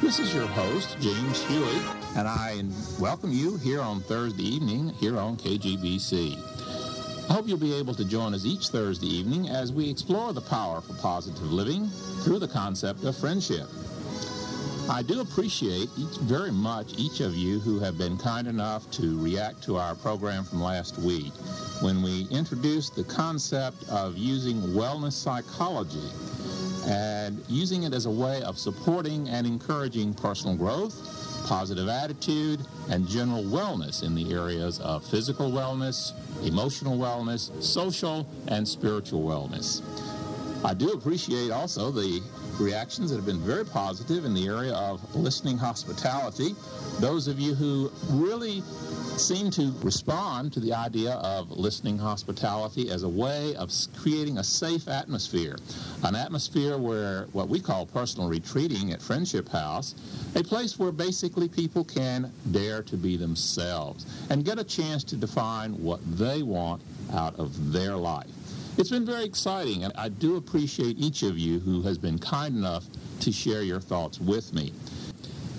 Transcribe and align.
This 0.00 0.18
is 0.20 0.34
your 0.34 0.46
host, 0.46 0.98
James 1.00 1.42
Huey, 1.46 1.80
and 2.16 2.28
I 2.28 2.62
welcome 3.00 3.32
you 3.32 3.56
here 3.56 3.80
on 3.80 4.00
Thursday 4.02 4.42
evening 4.42 4.90
here 4.90 5.18
on 5.18 5.38
KGBC. 5.38 6.36
I 7.30 7.32
hope 7.32 7.48
you'll 7.48 7.56
be 7.56 7.72
able 7.72 7.94
to 7.94 8.04
join 8.04 8.34
us 8.34 8.44
each 8.44 8.68
Thursday 8.68 9.06
evening 9.06 9.48
as 9.48 9.72
we 9.72 9.88
explore 9.88 10.34
the 10.34 10.42
power 10.42 10.82
for 10.82 10.92
positive 10.94 11.50
living 11.50 11.88
through 12.24 12.40
the 12.40 12.48
concept 12.48 13.04
of 13.04 13.16
friendship. 13.16 13.66
I 14.90 15.02
do 15.02 15.20
appreciate 15.22 15.88
each, 15.96 16.18
very 16.18 16.52
much 16.52 16.92
each 16.98 17.20
of 17.20 17.34
you 17.34 17.58
who 17.58 17.80
have 17.80 17.96
been 17.96 18.18
kind 18.18 18.46
enough 18.46 18.88
to 18.92 19.18
react 19.20 19.62
to 19.64 19.76
our 19.76 19.94
program 19.94 20.44
from 20.44 20.62
last 20.62 20.98
week 20.98 21.32
when 21.80 22.02
we 22.02 22.28
introduced 22.30 22.96
the 22.96 23.04
concept 23.04 23.88
of 23.88 24.16
using 24.18 24.60
wellness 24.60 25.12
psychology 25.12 26.10
and 26.86 27.42
using 27.48 27.82
it 27.82 27.92
as 27.92 28.06
a 28.06 28.10
way 28.10 28.42
of 28.42 28.58
supporting 28.58 29.28
and 29.28 29.46
encouraging 29.46 30.14
personal 30.14 30.56
growth, 30.56 30.94
positive 31.46 31.88
attitude, 31.88 32.60
and 32.90 33.06
general 33.08 33.42
wellness 33.42 34.02
in 34.02 34.14
the 34.14 34.32
areas 34.32 34.78
of 34.80 35.04
physical 35.04 35.50
wellness, 35.50 36.12
emotional 36.46 36.96
wellness, 36.96 37.50
social, 37.62 38.28
and 38.48 38.66
spiritual 38.66 39.22
wellness. 39.22 39.82
I 40.64 40.74
do 40.74 40.92
appreciate 40.92 41.50
also 41.50 41.90
the 41.90 42.22
reactions 42.58 43.10
that 43.10 43.16
have 43.16 43.26
been 43.26 43.40
very 43.40 43.64
positive 43.64 44.24
in 44.24 44.34
the 44.34 44.46
area 44.46 44.72
of 44.72 45.14
listening 45.14 45.58
hospitality. 45.58 46.54
Those 47.00 47.28
of 47.28 47.38
you 47.38 47.54
who 47.54 47.90
really 48.10 48.62
seem 49.18 49.50
to 49.50 49.72
respond 49.82 50.52
to 50.52 50.60
the 50.60 50.72
idea 50.72 51.12
of 51.14 51.50
listening 51.50 51.98
hospitality 51.98 52.90
as 52.90 53.02
a 53.02 53.08
way 53.08 53.54
of 53.56 53.72
creating 53.96 54.38
a 54.38 54.44
safe 54.44 54.88
atmosphere, 54.88 55.56
an 56.04 56.14
atmosphere 56.14 56.76
where 56.78 57.24
what 57.32 57.48
we 57.48 57.60
call 57.60 57.86
personal 57.86 58.28
retreating 58.28 58.92
at 58.92 59.00
Friendship 59.00 59.48
House, 59.48 59.94
a 60.34 60.42
place 60.42 60.78
where 60.78 60.92
basically 60.92 61.48
people 61.48 61.84
can 61.84 62.30
dare 62.50 62.82
to 62.82 62.96
be 62.96 63.16
themselves 63.16 64.06
and 64.30 64.44
get 64.44 64.58
a 64.58 64.64
chance 64.64 65.02
to 65.04 65.16
define 65.16 65.72
what 65.82 66.00
they 66.18 66.42
want 66.42 66.82
out 67.14 67.38
of 67.38 67.72
their 67.72 67.96
life. 67.96 68.26
It's 68.78 68.90
been 68.90 69.06
very 69.06 69.24
exciting, 69.24 69.84
and 69.84 69.92
I 69.96 70.10
do 70.10 70.36
appreciate 70.36 70.98
each 70.98 71.22
of 71.22 71.38
you 71.38 71.60
who 71.60 71.80
has 71.82 71.96
been 71.96 72.18
kind 72.18 72.54
enough 72.54 72.84
to 73.20 73.32
share 73.32 73.62
your 73.62 73.80
thoughts 73.80 74.20
with 74.20 74.52
me. 74.52 74.74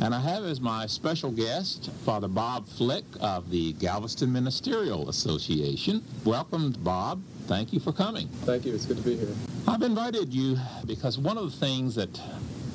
And 0.01 0.13
I 0.13 0.19
have 0.19 0.45
as 0.45 0.61
my 0.61 0.85
special 0.85 1.31
guest 1.31 1.89
Father 2.05 2.27
Bob 2.27 2.67
Flick 2.67 3.05
of 3.19 3.49
the 3.49 3.73
Galveston 3.73 4.31
Ministerial 4.31 5.09
Association. 5.09 6.03
Welcome, 6.25 6.75
Bob. 6.83 7.23
Thank 7.47 7.73
you 7.73 7.79
for 7.79 7.91
coming. 7.91 8.27
Thank 8.43 8.65
you. 8.65 8.75
It's 8.75 8.85
good 8.85 8.97
to 8.97 9.03
be 9.03 9.17
here. 9.17 9.33
I've 9.67 9.81
invited 9.81 10.31
you 10.31 10.55
because 10.85 11.17
one 11.17 11.39
of 11.39 11.51
the 11.51 11.57
things 11.57 11.95
that 11.95 12.21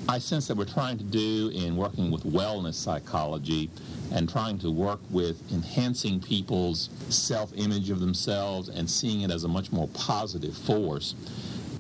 I 0.09 0.19
sense 0.19 0.49
that 0.49 0.57
we're 0.57 0.65
trying 0.65 0.99
to 0.99 1.05
do 1.05 1.53
in 1.55 1.77
working 1.77 2.11
with 2.11 2.25
wellness 2.25 2.75
psychology 2.75 3.71
and 4.13 4.29
trying 4.29 4.59
to 4.59 4.71
work 4.71 5.01
with 5.11 5.41
enhancing 5.53 6.21
people's 6.21 6.91
self-image 7.09 7.91
of 7.91 8.01
themselves 8.01 8.69
and 8.69 8.89
seeing 8.89 9.23
it 9.23 9.31
as 9.31 9.45
a 9.45 9.49
much 9.49 9.73
more 9.73 9.89
positive 9.89 10.57
force. 10.57 11.15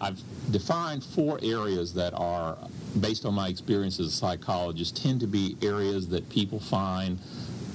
I've 0.00 0.20
defined 0.50 1.04
four 1.04 1.38
areas 1.42 1.94
that 1.94 2.12
are, 2.14 2.58
based 3.00 3.24
on 3.24 3.34
my 3.34 3.48
experience 3.48 4.00
as 4.00 4.06
a 4.06 4.10
psychologist, 4.10 4.96
tend 4.96 5.20
to 5.20 5.26
be 5.26 5.56
areas 5.62 6.08
that 6.08 6.28
people 6.28 6.58
find 6.58 7.18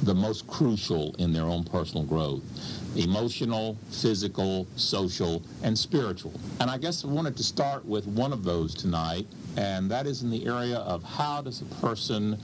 the 0.04 0.14
most 0.14 0.46
crucial 0.48 1.16
in 1.18 1.34
their 1.34 1.46
own 1.46 1.64
personal 1.64 2.04
growth 2.04 2.44
emotional, 2.96 3.78
physical, 3.92 4.66
social, 4.76 5.44
and 5.62 5.78
spiritual. 5.78 6.34
And 6.60 6.70
I 6.72 6.80
guess 6.80 7.06
I 7.06 7.08
wanted 7.08 7.38
to 7.38 7.44
start 7.44 7.86
with 7.86 8.08
one 8.08 8.34
of 8.34 8.44
those 8.44 8.74
tonight, 8.74 9.28
and 9.56 9.92
that 9.92 10.08
is 10.08 10.24
in 10.24 10.32
the 10.32 10.48
area 10.48 10.78
of 10.78 11.04
how 11.04 11.42
does 11.42 11.62
a 11.62 11.66
person 11.76 12.40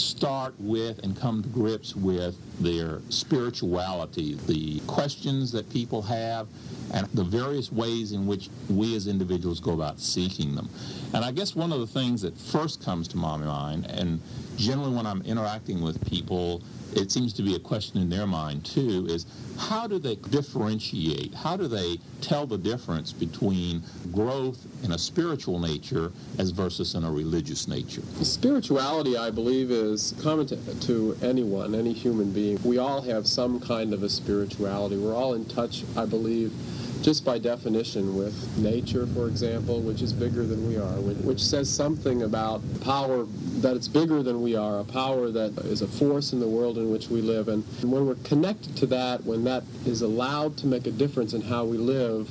start 0.00 0.54
with 0.58 0.98
and 1.04 1.18
come 1.18 1.42
to 1.42 1.48
grips 1.48 1.94
with 1.94 2.36
their 2.60 3.00
spirituality, 3.08 4.34
the 4.46 4.80
questions 4.86 5.52
that 5.52 5.70
people 5.70 6.02
have, 6.02 6.48
and 6.92 7.06
the 7.14 7.24
various 7.24 7.70
ways 7.70 8.12
in 8.12 8.26
which 8.26 8.48
we 8.68 8.96
as 8.96 9.06
individuals 9.06 9.60
go 9.60 9.72
about 9.72 10.00
seeking 10.00 10.54
them. 10.54 10.68
And 11.14 11.24
I 11.24 11.30
guess 11.30 11.54
one 11.54 11.72
of 11.72 11.80
the 11.80 11.86
things 11.86 12.22
that 12.22 12.36
first 12.36 12.82
comes 12.82 13.06
to 13.08 13.16
my 13.16 13.36
mind, 13.36 13.86
and 13.86 14.20
generally 14.60 14.94
when 14.94 15.06
I'm 15.06 15.22
interacting 15.22 15.80
with 15.80 16.04
people, 16.06 16.62
it 16.94 17.10
seems 17.10 17.32
to 17.34 17.42
be 17.42 17.54
a 17.54 17.58
question 17.58 18.00
in 18.00 18.10
their 18.10 18.26
mind 18.26 18.64
too, 18.64 19.06
is 19.08 19.26
how 19.58 19.86
do 19.86 19.98
they 19.98 20.16
differentiate? 20.16 21.34
How 21.34 21.56
do 21.56 21.66
they 21.66 21.98
tell 22.20 22.46
the 22.46 22.58
difference 22.58 23.12
between 23.12 23.82
growth 24.12 24.66
in 24.84 24.92
a 24.92 24.98
spiritual 24.98 25.58
nature 25.58 26.12
as 26.38 26.50
versus 26.50 26.94
in 26.94 27.04
a 27.04 27.10
religious 27.10 27.68
nature? 27.68 28.02
Spirituality, 28.22 29.16
I 29.16 29.30
believe, 29.30 29.70
is 29.70 30.14
common 30.22 30.46
to, 30.48 30.80
to 30.80 31.16
anyone, 31.22 31.74
any 31.74 31.92
human 31.92 32.32
being. 32.32 32.58
We 32.62 32.78
all 32.78 33.00
have 33.02 33.26
some 33.26 33.60
kind 33.60 33.94
of 33.94 34.02
a 34.02 34.08
spirituality. 34.08 34.96
We're 34.96 35.14
all 35.14 35.34
in 35.34 35.46
touch, 35.46 35.84
I 35.96 36.04
believe, 36.04 36.52
just 37.02 37.24
by 37.24 37.38
definition 37.38 38.16
with 38.16 38.58
nature, 38.58 39.06
for 39.06 39.26
example, 39.26 39.80
which 39.80 40.02
is 40.02 40.12
bigger 40.12 40.44
than 40.44 40.68
we 40.68 40.76
are, 40.76 41.00
which 41.22 41.42
says 41.42 41.70
something 41.70 42.22
about 42.22 42.62
power 42.82 43.24
that 43.60 43.76
it's 43.76 43.88
bigger 43.88 44.22
than 44.22 44.42
we 44.42 44.54
are, 44.54 44.80
a 44.80 44.84
power 44.84 45.30
that 45.30 45.56
is 45.64 45.82
a 45.82 45.86
force 45.86 46.32
in 46.32 46.40
the 46.40 46.48
world 46.48 46.76
in 46.78 46.90
which 46.90 47.08
we 47.08 47.22
live. 47.22 47.48
And 47.48 47.64
when 47.82 48.06
we're 48.06 48.16
connected 48.16 48.76
to 48.76 48.86
that, 48.86 49.24
when 49.24 49.44
that 49.44 49.62
is 49.86 50.02
allowed 50.02 50.56
to 50.58 50.66
make 50.66 50.86
a 50.86 50.90
difference 50.90 51.32
in 51.32 51.42
how 51.42 51.64
we 51.64 51.78
live, 51.78 52.30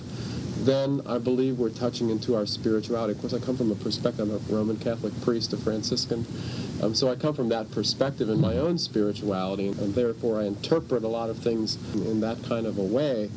then 0.65 1.01
I 1.05 1.17
believe 1.17 1.57
we're 1.57 1.69
touching 1.69 2.09
into 2.09 2.35
our 2.35 2.45
spirituality. 2.45 3.13
Of 3.13 3.21
course, 3.21 3.33
I 3.33 3.39
come 3.39 3.57
from 3.57 3.71
a 3.71 3.75
perspective, 3.75 4.29
I'm 4.29 4.35
a 4.35 4.55
Roman 4.55 4.77
Catholic 4.77 5.19
priest, 5.21 5.53
a 5.53 5.57
Franciscan. 5.57 6.25
Um, 6.81 6.93
so 6.93 7.09
I 7.09 7.15
come 7.15 7.33
from 7.33 7.49
that 7.49 7.71
perspective 7.71 8.29
in 8.29 8.39
my 8.39 8.57
own 8.57 8.77
spirituality, 8.77 9.69
and 9.69 9.95
therefore 9.95 10.41
I 10.41 10.45
interpret 10.45 11.03
a 11.03 11.07
lot 11.07 11.29
of 11.29 11.37
things 11.37 11.77
in 11.93 12.19
that 12.21 12.43
kind 12.43 12.65
of 12.65 12.77
a 12.77 12.83
way. 12.83 13.29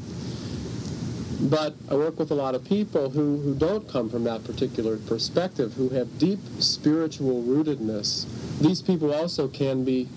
But 1.42 1.74
I 1.90 1.94
work 1.94 2.20
with 2.20 2.30
a 2.30 2.34
lot 2.34 2.54
of 2.54 2.64
people 2.64 3.10
who, 3.10 3.38
who 3.38 3.54
don't 3.54 3.88
come 3.88 4.08
from 4.08 4.22
that 4.24 4.44
particular 4.44 4.96
perspective, 4.96 5.74
who 5.74 5.88
have 5.88 6.18
deep 6.18 6.38
spiritual 6.60 7.42
rootedness. 7.42 8.26
These 8.60 8.80
people 8.80 9.12
also 9.12 9.48
can 9.48 9.84
be 9.84 10.08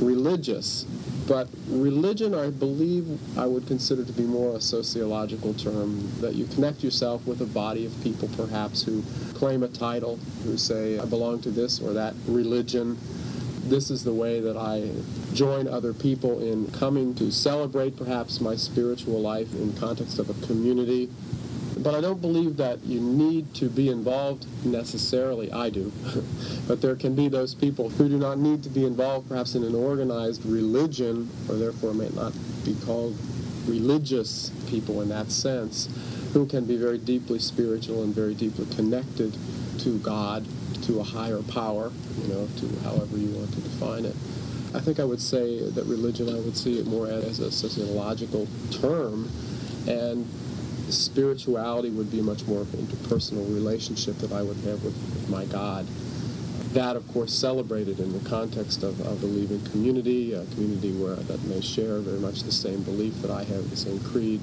religious, 0.00 0.84
but 1.26 1.48
religion, 1.68 2.34
I 2.34 2.50
believe, 2.50 3.18
I 3.36 3.46
would 3.46 3.66
consider 3.66 4.04
to 4.04 4.12
be 4.12 4.22
more 4.22 4.56
a 4.56 4.60
sociological 4.60 5.52
term, 5.54 6.08
that 6.20 6.34
you 6.34 6.46
connect 6.46 6.84
yourself 6.84 7.26
with 7.26 7.40
a 7.40 7.46
body 7.46 7.84
of 7.84 8.02
people 8.02 8.28
perhaps 8.36 8.82
who 8.82 9.02
claim 9.34 9.64
a 9.64 9.68
title, 9.68 10.16
who 10.44 10.56
say, 10.56 10.98
I 10.98 11.04
belong 11.06 11.40
to 11.42 11.50
this 11.50 11.80
or 11.80 11.92
that 11.94 12.14
religion, 12.26 12.98
this 13.72 13.90
is 13.90 14.04
the 14.04 14.12
way 14.12 14.38
that 14.38 14.54
I 14.54 14.90
join 15.32 15.66
other 15.66 15.94
people 15.94 16.42
in 16.42 16.70
coming 16.72 17.14
to 17.14 17.32
celebrate 17.32 17.96
perhaps 17.96 18.38
my 18.38 18.54
spiritual 18.54 19.18
life 19.22 19.54
in 19.54 19.72
context 19.72 20.18
of 20.18 20.28
a 20.28 20.46
community. 20.46 21.08
But 21.78 21.94
I 21.94 22.02
don't 22.02 22.20
believe 22.20 22.58
that 22.58 22.84
you 22.84 23.00
need 23.00 23.54
to 23.54 23.70
be 23.70 23.88
involved 23.88 24.46
necessarily. 24.62 25.50
I 25.50 25.70
do. 25.70 25.90
but 26.68 26.82
there 26.82 26.94
can 26.96 27.14
be 27.14 27.28
those 27.28 27.54
people 27.54 27.88
who 27.88 28.10
do 28.10 28.18
not 28.18 28.38
need 28.38 28.62
to 28.64 28.68
be 28.68 28.84
involved 28.84 29.30
perhaps 29.30 29.54
in 29.54 29.64
an 29.64 29.74
organized 29.74 30.44
religion, 30.44 31.30
or 31.48 31.54
therefore 31.54 31.94
may 31.94 32.10
not 32.10 32.34
be 32.66 32.76
called 32.84 33.16
religious 33.66 34.50
people 34.68 35.00
in 35.00 35.08
that 35.08 35.30
sense, 35.30 35.88
who 36.34 36.44
can 36.44 36.66
be 36.66 36.76
very 36.76 36.98
deeply 36.98 37.38
spiritual 37.38 38.02
and 38.02 38.14
very 38.14 38.34
deeply 38.34 38.66
connected 38.76 39.34
to 39.78 39.98
God 40.00 40.44
to 40.82 41.00
a 41.00 41.02
higher 41.02 41.42
power, 41.42 41.90
you 42.22 42.28
know, 42.28 42.48
to 42.58 42.80
however 42.80 43.16
you 43.16 43.30
want 43.30 43.52
to 43.52 43.60
define 43.60 44.04
it. 44.04 44.16
I 44.74 44.80
think 44.80 45.00
I 45.00 45.04
would 45.04 45.20
say 45.20 45.68
that 45.68 45.84
religion, 45.84 46.28
I 46.28 46.40
would 46.40 46.56
see 46.56 46.78
it 46.78 46.86
more 46.86 47.06
as 47.06 47.40
a 47.40 47.52
sociological 47.52 48.48
term, 48.70 49.30
and 49.86 50.26
spirituality 50.88 51.90
would 51.90 52.10
be 52.10 52.22
much 52.22 52.46
more 52.46 52.62
of 52.62 52.72
an 52.74 52.86
interpersonal 52.86 53.52
relationship 53.54 54.16
that 54.18 54.32
I 54.32 54.42
would 54.42 54.56
have 54.58 54.82
with, 54.82 54.94
with 54.94 55.28
my 55.28 55.44
God. 55.46 55.86
That, 56.72 56.96
of 56.96 57.06
course, 57.08 57.34
celebrated 57.34 58.00
in 58.00 58.12
the 58.14 58.28
context 58.28 58.82
of 58.82 58.98
a 59.00 59.14
believing 59.16 59.62
community, 59.66 60.32
a 60.32 60.46
community 60.46 60.92
where 60.92 61.16
that 61.16 61.42
may 61.44 61.60
share 61.60 61.98
very 61.98 62.18
much 62.18 62.44
the 62.44 62.52
same 62.52 62.82
belief 62.82 63.20
that 63.20 63.30
I 63.30 63.44
have, 63.44 63.68
the 63.68 63.76
same 63.76 64.00
creed. 64.00 64.40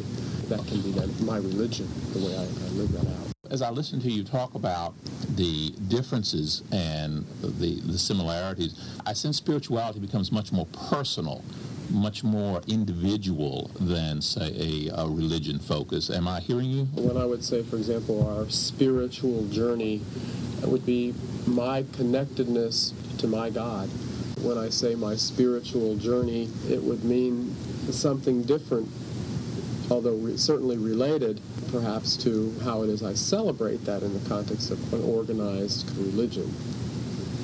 That 0.47 0.65
can 0.67 0.81
be 0.81 0.91
then 0.91 1.11
my 1.25 1.37
religion, 1.37 1.89
the 2.13 2.19
way 2.19 2.37
I, 2.37 2.41
I 2.41 2.69
live 2.77 2.91
that 2.91 3.07
out 3.07 3.38
as 3.49 3.61
I 3.61 3.69
listen 3.69 3.99
to 4.01 4.11
you 4.11 4.23
talk 4.23 4.55
about 4.55 4.93
the 5.35 5.71
differences 5.87 6.63
and 6.71 7.25
the, 7.41 7.79
the 7.81 7.97
similarities, 7.97 8.75
I 9.05 9.13
sense 9.13 9.37
spirituality 9.37 9.99
becomes 9.99 10.31
much 10.31 10.51
more 10.51 10.67
personal, 10.89 11.43
much 11.89 12.23
more 12.23 12.61
individual 12.67 13.71
than, 13.79 14.21
say, 14.21 14.89
a, 14.89 15.01
a 15.01 15.07
religion 15.07 15.59
focus. 15.59 16.09
Am 16.09 16.27
I 16.27 16.39
hearing 16.41 16.69
you? 16.69 16.85
When 16.93 17.17
I 17.17 17.25
would 17.25 17.43
say, 17.43 17.63
for 17.63 17.77
example, 17.77 18.27
our 18.37 18.49
spiritual 18.49 19.47
journey 19.47 20.01
would 20.63 20.85
be 20.85 21.15
my 21.47 21.85
connectedness 21.93 22.93
to 23.17 23.27
my 23.27 23.49
God. 23.49 23.89
When 24.41 24.57
I 24.57 24.69
say 24.69 24.95
my 24.95 25.15
spiritual 25.15 25.95
journey, 25.97 26.49
it 26.69 26.81
would 26.81 27.03
mean 27.03 27.55
something 27.91 28.43
different, 28.43 28.87
although 29.89 30.15
re- 30.15 30.37
certainly 30.37 30.77
related 30.77 31.41
perhaps 31.71 32.15
to 32.17 32.53
how 32.63 32.83
it 32.83 32.89
is 32.89 33.03
I 33.03 33.13
celebrate 33.13 33.85
that 33.85 34.03
in 34.03 34.13
the 34.13 34.29
context 34.29 34.71
of 34.71 34.93
an 34.93 35.03
organized 35.03 35.89
religion. 35.97 36.53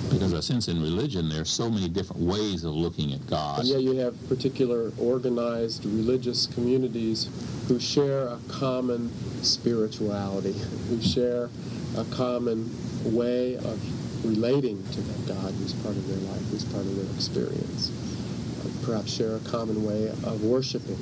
Because 0.09 0.33
I 0.33 0.39
sense 0.39 0.67
in 0.67 0.81
religion 0.81 1.29
there 1.29 1.41
are 1.41 1.45
so 1.45 1.69
many 1.69 1.89
different 1.89 2.21
ways 2.21 2.63
of 2.63 2.73
looking 2.73 3.11
at 3.13 3.25
God. 3.27 3.59
And 3.59 3.67
yet 3.67 3.81
you 3.81 3.95
have 3.97 4.29
particular 4.29 4.91
organized 4.99 5.83
religious 5.85 6.45
communities 6.45 7.29
who 7.67 7.79
share 7.79 8.27
a 8.27 8.39
common 8.47 9.11
spirituality, 9.43 10.53
who 10.89 11.01
share 11.01 11.49
a 11.97 12.05
common 12.05 12.69
way 13.03 13.55
of 13.55 14.25
relating 14.25 14.83
to 14.91 15.01
that 15.01 15.27
God 15.27 15.53
who's 15.53 15.73
part 15.73 15.95
of 15.95 16.07
their 16.07 16.17
life, 16.31 16.41
who's 16.49 16.65
part 16.65 16.85
of 16.85 16.95
their 16.95 17.15
experience. 17.15 17.91
Perhaps 18.83 19.11
share 19.11 19.35
a 19.35 19.39
common 19.39 19.83
way 19.83 20.09
of 20.09 20.43
worshiping, 20.43 20.97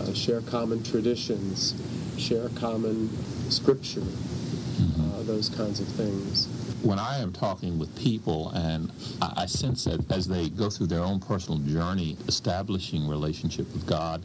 uh, 0.00 0.12
share 0.14 0.40
common 0.42 0.82
traditions, 0.82 1.74
share 2.18 2.48
common 2.50 3.08
scripture, 3.50 4.02
uh, 4.02 5.22
those 5.22 5.48
kinds 5.48 5.80
of 5.80 5.88
things. 5.88 6.46
When 6.82 6.98
I 6.98 7.18
am 7.18 7.32
talking 7.32 7.78
with 7.78 7.94
people, 7.98 8.50
and 8.50 8.90
I, 9.20 9.42
I 9.42 9.46
sense 9.46 9.84
that 9.84 10.10
as 10.10 10.26
they 10.26 10.48
go 10.48 10.70
through 10.70 10.86
their 10.86 11.02
own 11.02 11.20
personal 11.20 11.58
journey 11.60 12.16
establishing 12.26 13.06
relationship 13.06 13.70
with 13.72 13.86
God, 13.86 14.22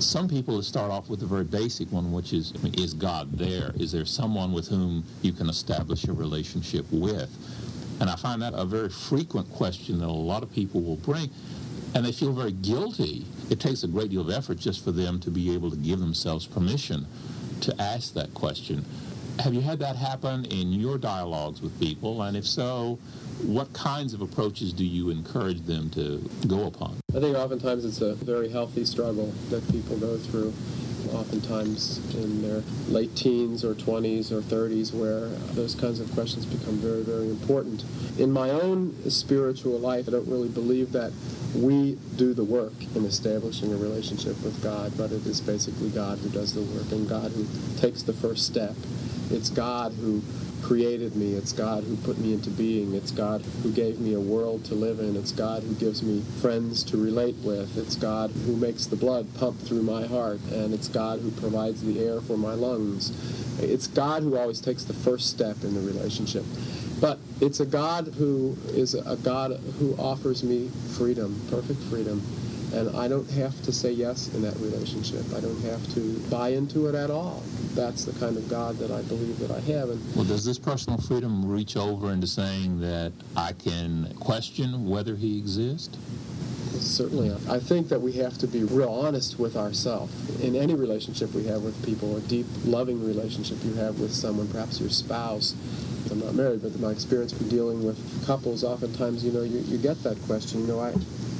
some 0.00 0.28
people 0.28 0.60
start 0.62 0.90
off 0.90 1.08
with 1.08 1.22
a 1.22 1.26
very 1.26 1.44
basic 1.44 1.90
one, 1.92 2.12
which 2.12 2.32
is, 2.32 2.52
I 2.54 2.62
mean, 2.62 2.74
is 2.74 2.94
God 2.94 3.32
there? 3.32 3.72
Is 3.78 3.92
there 3.92 4.04
someone 4.04 4.52
with 4.52 4.68
whom 4.68 5.04
you 5.22 5.32
can 5.32 5.48
establish 5.48 6.04
a 6.04 6.12
relationship 6.12 6.84
with? 6.90 7.30
And 8.00 8.10
I 8.10 8.16
find 8.16 8.42
that 8.42 8.54
a 8.54 8.64
very 8.64 8.88
frequent 8.88 9.50
question 9.52 10.00
that 10.00 10.08
a 10.08 10.10
lot 10.10 10.42
of 10.42 10.52
people 10.52 10.82
will 10.82 10.96
bring, 10.96 11.30
and 11.94 12.04
they 12.04 12.12
feel 12.12 12.32
very 12.32 12.52
guilty. 12.52 13.24
It 13.50 13.60
takes 13.60 13.84
a 13.84 13.88
great 13.88 14.10
deal 14.10 14.20
of 14.20 14.30
effort 14.30 14.58
just 14.58 14.82
for 14.84 14.92
them 14.92 15.20
to 15.20 15.30
be 15.30 15.54
able 15.54 15.70
to 15.70 15.76
give 15.76 16.00
themselves 16.00 16.46
permission 16.46 17.06
to 17.60 17.74
ask 17.80 18.14
that 18.14 18.34
question. 18.34 18.84
Have 19.40 19.54
you 19.54 19.60
had 19.60 19.78
that 19.80 19.96
happen 19.96 20.44
in 20.46 20.72
your 20.72 20.98
dialogues 20.98 21.60
with 21.60 21.78
people? 21.80 22.22
And 22.22 22.36
if 22.36 22.46
so, 22.46 22.98
what 23.42 23.72
kinds 23.72 24.14
of 24.14 24.20
approaches 24.20 24.72
do 24.72 24.84
you 24.84 25.10
encourage 25.10 25.62
them 25.62 25.90
to 25.90 26.18
go 26.46 26.66
upon? 26.66 26.98
I 27.14 27.20
think 27.20 27.36
oftentimes 27.36 27.84
it's 27.84 28.00
a 28.00 28.14
very 28.14 28.48
healthy 28.48 28.84
struggle 28.84 29.32
that 29.50 29.68
people 29.70 29.96
go 29.96 30.16
through, 30.18 30.52
oftentimes 31.12 31.98
in 32.14 32.42
their 32.42 32.62
late 32.88 33.14
teens 33.16 33.64
or 33.64 33.74
20s 33.74 34.30
or 34.30 34.40
30s, 34.40 34.92
where 34.92 35.28
those 35.54 35.74
kinds 35.74 36.00
of 36.00 36.10
questions 36.12 36.46
become 36.46 36.76
very, 36.76 37.02
very 37.02 37.28
important. 37.28 37.84
In 38.18 38.32
my 38.32 38.50
own 38.50 38.94
spiritual 39.10 39.78
life, 39.78 40.08
I 40.08 40.12
don't 40.12 40.28
really 40.28 40.48
believe 40.48 40.92
that 40.92 41.12
we 41.54 41.96
do 42.16 42.34
the 42.34 42.44
work 42.44 42.72
in 42.94 43.04
establishing 43.04 43.72
a 43.72 43.76
relationship 43.76 44.40
with 44.42 44.62
God, 44.62 44.92
but 44.96 45.12
it 45.12 45.24
is 45.26 45.40
basically 45.40 45.90
God 45.90 46.18
who 46.18 46.28
does 46.28 46.54
the 46.54 46.62
work 46.62 46.90
and 46.90 47.08
God 47.08 47.32
who 47.32 47.46
takes 47.76 48.02
the 48.02 48.12
first 48.12 48.46
step. 48.46 48.74
It's 49.30 49.50
God 49.50 49.92
who 49.92 50.22
created 50.62 51.14
me. 51.14 51.34
It's 51.34 51.52
God 51.52 51.84
who 51.84 51.96
put 51.96 52.18
me 52.18 52.32
into 52.32 52.50
being. 52.50 52.94
It's 52.94 53.10
God 53.10 53.42
who 53.62 53.70
gave 53.70 54.00
me 54.00 54.14
a 54.14 54.20
world 54.20 54.64
to 54.66 54.74
live 54.74 54.98
in. 54.98 55.14
It's 55.14 55.32
God 55.32 55.62
who 55.62 55.74
gives 55.74 56.02
me 56.02 56.22
friends 56.40 56.82
to 56.84 56.96
relate 56.96 57.36
with. 57.44 57.76
It's 57.76 57.96
God 57.96 58.30
who 58.30 58.56
makes 58.56 58.86
the 58.86 58.96
blood 58.96 59.26
pump 59.34 59.60
through 59.60 59.82
my 59.82 60.06
heart. 60.06 60.40
And 60.50 60.72
it's 60.72 60.88
God 60.88 61.20
who 61.20 61.30
provides 61.32 61.82
the 61.82 62.02
air 62.02 62.20
for 62.20 62.38
my 62.38 62.54
lungs. 62.54 63.12
It's 63.62 63.86
God 63.86 64.22
who 64.22 64.36
always 64.38 64.60
takes 64.60 64.84
the 64.84 64.94
first 64.94 65.28
step 65.28 65.62
in 65.62 65.74
the 65.74 65.80
relationship. 65.80 66.44
But 67.00 67.18
it's 67.40 67.60
a 67.60 67.66
God 67.66 68.14
who 68.16 68.56
is 68.68 68.94
a 68.94 69.16
God 69.16 69.60
who 69.78 69.94
offers 69.96 70.42
me 70.42 70.70
freedom, 70.96 71.40
perfect 71.50 71.80
freedom. 71.82 72.22
And 72.74 72.96
I 72.96 73.06
don't 73.06 73.28
have 73.30 73.62
to 73.62 73.72
say 73.72 73.92
yes 73.92 74.34
in 74.34 74.42
that 74.42 74.56
relationship. 74.56 75.24
I 75.36 75.40
don't 75.40 75.60
have 75.62 75.94
to 75.94 76.18
buy 76.28 76.48
into 76.48 76.88
it 76.88 76.96
at 76.96 77.08
all. 77.08 77.42
That's 77.74 78.04
the 78.04 78.18
kind 78.18 78.36
of 78.36 78.48
God 78.48 78.78
that 78.78 78.90
I 78.90 79.00
believe 79.02 79.38
that 79.38 79.52
I 79.52 79.60
have. 79.60 79.90
And 79.90 80.16
Well, 80.16 80.24
does 80.24 80.44
this 80.44 80.58
personal 80.58 80.98
freedom 80.98 81.48
reach 81.48 81.76
over 81.76 82.10
into 82.10 82.26
saying 82.26 82.80
that 82.80 83.12
I 83.36 83.52
can 83.52 84.12
question 84.18 84.88
whether 84.88 85.14
he 85.14 85.38
exists? 85.38 85.96
Certainly. 86.80 87.36
I 87.48 87.60
think 87.60 87.88
that 87.90 88.00
we 88.00 88.12
have 88.14 88.36
to 88.38 88.48
be 88.48 88.64
real 88.64 88.90
honest 88.90 89.38
with 89.38 89.56
ourselves. 89.56 90.12
In 90.42 90.56
any 90.56 90.74
relationship 90.74 91.32
we 91.32 91.44
have 91.44 91.62
with 91.62 91.80
people, 91.86 92.16
a 92.16 92.20
deep, 92.22 92.46
loving 92.64 93.06
relationship 93.06 93.58
you 93.64 93.74
have 93.74 94.00
with 94.00 94.12
someone, 94.12 94.48
perhaps 94.48 94.80
your 94.80 94.90
spouse. 94.90 95.54
I'm 96.10 96.18
not 96.20 96.34
married, 96.34 96.62
but 96.62 96.78
my 96.80 96.90
experience 96.90 97.32
in 97.40 97.48
dealing 97.48 97.84
with 97.84 98.26
couples, 98.26 98.64
oftentimes, 98.64 99.24
you 99.24 99.32
know, 99.32 99.42
you, 99.42 99.60
you 99.60 99.78
get 99.78 100.02
that 100.02 100.20
question. 100.22 100.62
You 100.62 100.66
know, 100.66 100.80
I 100.80 100.92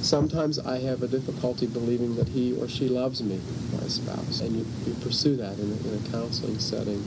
sometimes 0.05 0.59
I 0.59 0.79
have 0.79 1.03
a 1.03 1.07
difficulty 1.07 1.67
believing 1.67 2.15
that 2.15 2.29
he 2.29 2.55
or 2.55 2.67
she 2.67 2.87
loves 2.87 3.23
me, 3.23 3.41
my 3.73 3.87
spouse. 3.87 4.41
And 4.41 4.55
you, 4.55 4.65
you 4.85 4.93
pursue 5.01 5.35
that 5.37 5.57
in 5.57 5.71
a, 5.71 5.87
in 5.87 6.05
a 6.05 6.09
counseling 6.11 6.59
setting 6.59 7.03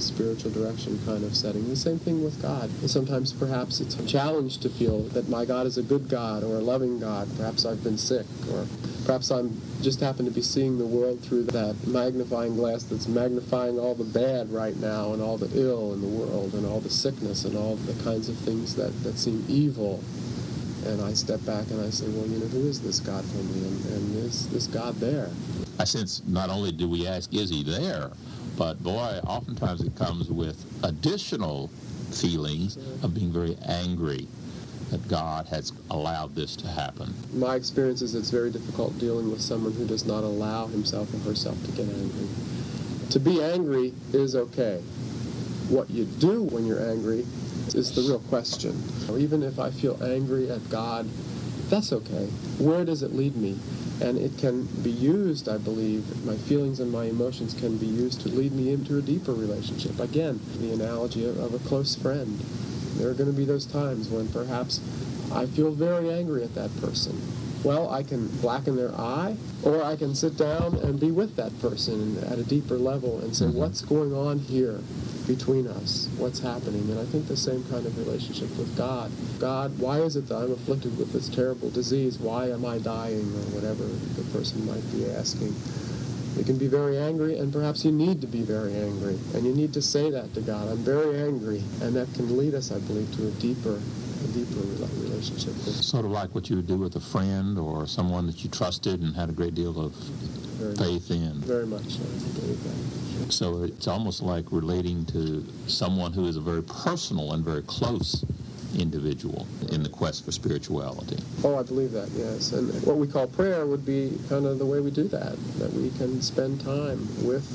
spiritual 0.00 0.50
direction 0.50 0.98
kind 1.04 1.24
of 1.24 1.34
setting. 1.34 1.68
The 1.68 1.76
same 1.76 1.98
thing 1.98 2.22
with 2.22 2.40
God. 2.40 2.70
Sometimes 2.88 3.32
perhaps 3.32 3.80
it's 3.80 3.98
a 3.98 4.06
challenge 4.06 4.58
to 4.58 4.68
feel 4.68 5.02
that 5.08 5.28
my 5.28 5.44
God 5.44 5.66
is 5.66 5.78
a 5.78 5.82
good 5.82 6.08
God 6.08 6.42
or 6.42 6.56
a 6.56 6.60
loving 6.60 6.98
God. 6.98 7.28
Perhaps 7.36 7.64
I've 7.64 7.82
been 7.82 7.98
sick 7.98 8.26
or 8.52 8.66
perhaps 9.04 9.30
I'm 9.30 9.60
just 9.82 10.00
happen 10.00 10.24
to 10.24 10.30
be 10.30 10.42
seeing 10.42 10.78
the 10.78 10.86
world 10.86 11.20
through 11.20 11.44
that 11.44 11.86
magnifying 11.86 12.56
glass 12.56 12.84
that's 12.84 13.08
magnifying 13.08 13.78
all 13.78 13.94
the 13.94 14.04
bad 14.04 14.50
right 14.50 14.76
now 14.76 15.12
and 15.12 15.22
all 15.22 15.36
the 15.36 15.50
ill 15.58 15.92
in 15.94 16.00
the 16.00 16.06
world 16.06 16.54
and 16.54 16.66
all 16.66 16.80
the 16.80 16.90
sickness 16.90 17.44
and 17.44 17.56
all 17.56 17.76
the 17.76 18.02
kinds 18.04 18.28
of 18.28 18.36
things 18.38 18.74
that, 18.76 19.02
that 19.02 19.18
seem 19.18 19.44
evil. 19.48 20.02
And 20.86 21.02
I 21.02 21.12
step 21.12 21.44
back 21.44 21.70
and 21.70 21.80
I 21.80 21.90
say, 21.90 22.06
well, 22.08 22.26
you 22.26 22.38
know, 22.38 22.46
who 22.46 22.66
is 22.66 22.80
this 22.80 23.00
God 23.00 23.24
for 23.24 23.38
me? 23.38 23.66
And, 23.66 23.84
and 23.86 24.16
is 24.24 24.48
this 24.48 24.66
God 24.66 24.94
there? 24.96 25.28
I 25.78 25.84
sense 25.84 26.22
not 26.26 26.50
only 26.50 26.72
do 26.72 26.88
we 26.88 27.06
ask, 27.06 27.32
is 27.34 27.50
he 27.50 27.62
there? 27.62 28.10
But 28.56 28.82
boy, 28.82 29.20
oftentimes 29.26 29.82
it 29.82 29.94
comes 29.94 30.30
with 30.30 30.64
additional 30.82 31.68
feelings 32.10 32.76
of 33.02 33.14
being 33.14 33.32
very 33.32 33.56
angry 33.66 34.26
that 34.90 35.06
God 35.08 35.46
has 35.46 35.72
allowed 35.90 36.34
this 36.34 36.56
to 36.56 36.66
happen. 36.66 37.14
My 37.34 37.54
experience 37.54 38.02
is 38.02 38.14
it's 38.14 38.30
very 38.30 38.50
difficult 38.50 38.98
dealing 38.98 39.30
with 39.30 39.40
someone 39.40 39.72
who 39.72 39.86
does 39.86 40.06
not 40.06 40.24
allow 40.24 40.66
himself 40.66 41.12
or 41.12 41.18
herself 41.18 41.62
to 41.66 41.72
get 41.72 41.86
angry. 41.88 42.28
To 43.10 43.20
be 43.20 43.42
angry 43.42 43.94
is 44.12 44.34
okay. 44.34 44.80
What 45.68 45.90
you 45.90 46.04
do 46.04 46.42
when 46.44 46.66
you're 46.66 46.90
angry 46.90 47.26
is 47.74 47.92
the 47.92 48.02
real 48.02 48.20
question. 48.20 48.82
Even 49.16 49.42
if 49.42 49.58
I 49.58 49.70
feel 49.70 50.02
angry 50.02 50.50
at 50.50 50.68
God, 50.70 51.08
that's 51.68 51.92
okay. 51.92 52.26
Where 52.58 52.84
does 52.84 53.02
it 53.02 53.12
lead 53.12 53.36
me? 53.36 53.58
And 54.00 54.16
it 54.16 54.38
can 54.38 54.64
be 54.82 54.90
used, 54.90 55.48
I 55.48 55.58
believe, 55.58 56.24
my 56.24 56.36
feelings 56.36 56.80
and 56.80 56.90
my 56.92 57.04
emotions 57.04 57.52
can 57.52 57.76
be 57.78 57.86
used 57.86 58.20
to 58.22 58.28
lead 58.28 58.52
me 58.52 58.72
into 58.72 58.96
a 58.96 59.02
deeper 59.02 59.32
relationship. 59.32 59.98
Again, 59.98 60.40
the 60.60 60.72
analogy 60.72 61.28
of, 61.28 61.52
a 61.52 61.58
close 61.58 61.94
friend. 61.94 62.38
There 62.96 63.08
are 63.08 63.14
going 63.14 63.30
to 63.30 63.36
be 63.36 63.44
those 63.44 63.66
times 63.66 64.08
when 64.08 64.28
perhaps 64.28 64.80
I 65.32 65.46
feel 65.46 65.72
very 65.72 66.10
angry 66.10 66.44
at 66.44 66.54
that 66.54 66.74
person. 66.80 67.20
Well, 67.64 67.90
I 67.90 68.04
can 68.04 68.28
blacken 68.40 68.76
their 68.76 68.94
eye, 68.94 69.36
or 69.64 69.82
I 69.82 69.96
can 69.96 70.14
sit 70.14 70.36
down 70.36 70.76
and 70.76 71.00
be 71.00 71.10
with 71.10 71.34
that 71.36 71.58
person 71.60 72.22
at 72.24 72.38
a 72.38 72.44
deeper 72.44 72.78
level 72.78 73.18
and 73.20 73.34
say, 73.34 73.46
mm-hmm. 73.46 73.58
what's 73.58 73.82
going 73.82 74.14
on 74.14 74.38
here 74.38 74.78
between 75.26 75.66
us? 75.66 76.08
What's 76.18 76.38
happening? 76.38 76.88
And 76.88 77.00
I 77.00 77.04
think 77.04 77.26
the 77.26 77.36
same 77.36 77.64
kind 77.64 77.84
of 77.84 77.98
relationship 77.98 78.48
with 78.56 78.76
God. 78.76 79.10
God, 79.40 79.76
why 79.78 79.98
is 80.00 80.14
it 80.14 80.28
that 80.28 80.36
I'm 80.36 80.52
afflicted 80.52 80.96
with 80.98 81.12
this 81.12 81.28
terrible 81.28 81.70
disease? 81.70 82.18
Why 82.18 82.48
am 82.48 82.64
I 82.64 82.78
dying? 82.78 83.26
Or 83.26 83.44
whatever 83.50 83.84
the 83.84 84.22
person 84.30 84.64
might 84.64 84.90
be 84.92 85.10
asking. 85.10 85.54
You 86.36 86.44
can 86.44 86.58
be 86.58 86.68
very 86.68 86.96
angry, 86.96 87.38
and 87.38 87.52
perhaps 87.52 87.84
you 87.84 87.90
need 87.90 88.20
to 88.20 88.28
be 88.28 88.42
very 88.42 88.74
angry. 88.76 89.18
And 89.34 89.44
you 89.44 89.52
need 89.52 89.74
to 89.74 89.82
say 89.82 90.10
that 90.12 90.32
to 90.34 90.40
God. 90.40 90.68
I'm 90.68 90.78
very 90.78 91.20
angry. 91.20 91.64
And 91.82 91.96
that 91.96 92.14
can 92.14 92.38
lead 92.38 92.54
us, 92.54 92.70
I 92.70 92.78
believe, 92.78 93.12
to 93.16 93.26
a 93.26 93.30
deeper 93.32 93.80
a 94.22 94.28
deeper 94.28 94.60
relationship 94.60 95.54
with 95.54 95.74
Sort 95.74 96.04
of 96.04 96.10
like 96.10 96.34
what 96.34 96.50
you 96.50 96.56
would 96.56 96.66
do 96.66 96.76
with 96.76 96.96
a 96.96 97.00
friend 97.00 97.58
or 97.58 97.86
someone 97.86 98.26
that 98.26 98.42
you 98.44 98.50
trusted 98.50 99.00
and 99.00 99.14
had 99.14 99.28
a 99.28 99.32
great 99.32 99.54
deal 99.54 99.78
of 99.80 99.92
very 99.92 100.70
much. 100.70 100.78
faith 100.78 101.10
in. 101.10 101.34
Very 101.40 101.66
much 101.66 101.84
so. 101.84 102.02
So 103.30 103.62
it's 103.62 103.86
almost 103.88 104.22
like 104.22 104.44
relating 104.50 105.04
to 105.06 105.44
someone 105.66 106.12
who 106.12 106.26
is 106.26 106.36
a 106.36 106.40
very 106.40 106.62
personal 106.62 107.32
and 107.32 107.44
very 107.44 107.62
close 107.62 108.24
individual 108.76 109.46
in 109.72 109.82
the 109.82 109.88
quest 109.88 110.24
for 110.24 110.32
spirituality. 110.32 111.16
Oh, 111.42 111.58
I 111.58 111.62
believe 111.62 111.92
that, 111.92 112.08
yes. 112.10 112.52
And 112.52 112.70
what 112.84 112.96
we 112.96 113.06
call 113.06 113.26
prayer 113.26 113.66
would 113.66 113.84
be 113.84 114.18
kind 114.28 114.46
of 114.46 114.58
the 114.58 114.66
way 114.66 114.80
we 114.80 114.90
do 114.90 115.08
that, 115.08 115.36
that 115.58 115.72
we 115.72 115.90
can 115.98 116.20
spend 116.22 116.60
time 116.60 117.06
with 117.26 117.46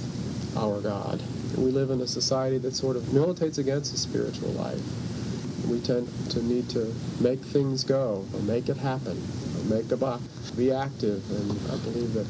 our 0.57 0.79
God. 0.81 1.21
We 1.57 1.71
live 1.71 1.91
in 1.91 2.01
a 2.01 2.07
society 2.07 2.57
that 2.59 2.75
sort 2.75 2.95
of 2.95 3.13
militates 3.13 3.57
against 3.57 3.93
a 3.93 3.97
spiritual 3.97 4.49
life. 4.49 4.81
We 5.69 5.79
tend 5.79 6.07
to 6.31 6.43
need 6.43 6.69
to 6.71 6.93
make 7.21 7.39
things 7.39 7.83
go, 7.83 8.25
or 8.33 8.39
make 8.41 8.69
it 8.69 8.77
happen, 8.77 9.21
or 9.57 9.63
make 9.75 9.91
a 9.91 9.97
buck, 9.97 10.21
be 10.57 10.71
active, 10.71 11.23
and 11.31 11.51
I 11.71 11.77
believe 11.83 12.13
that 12.13 12.27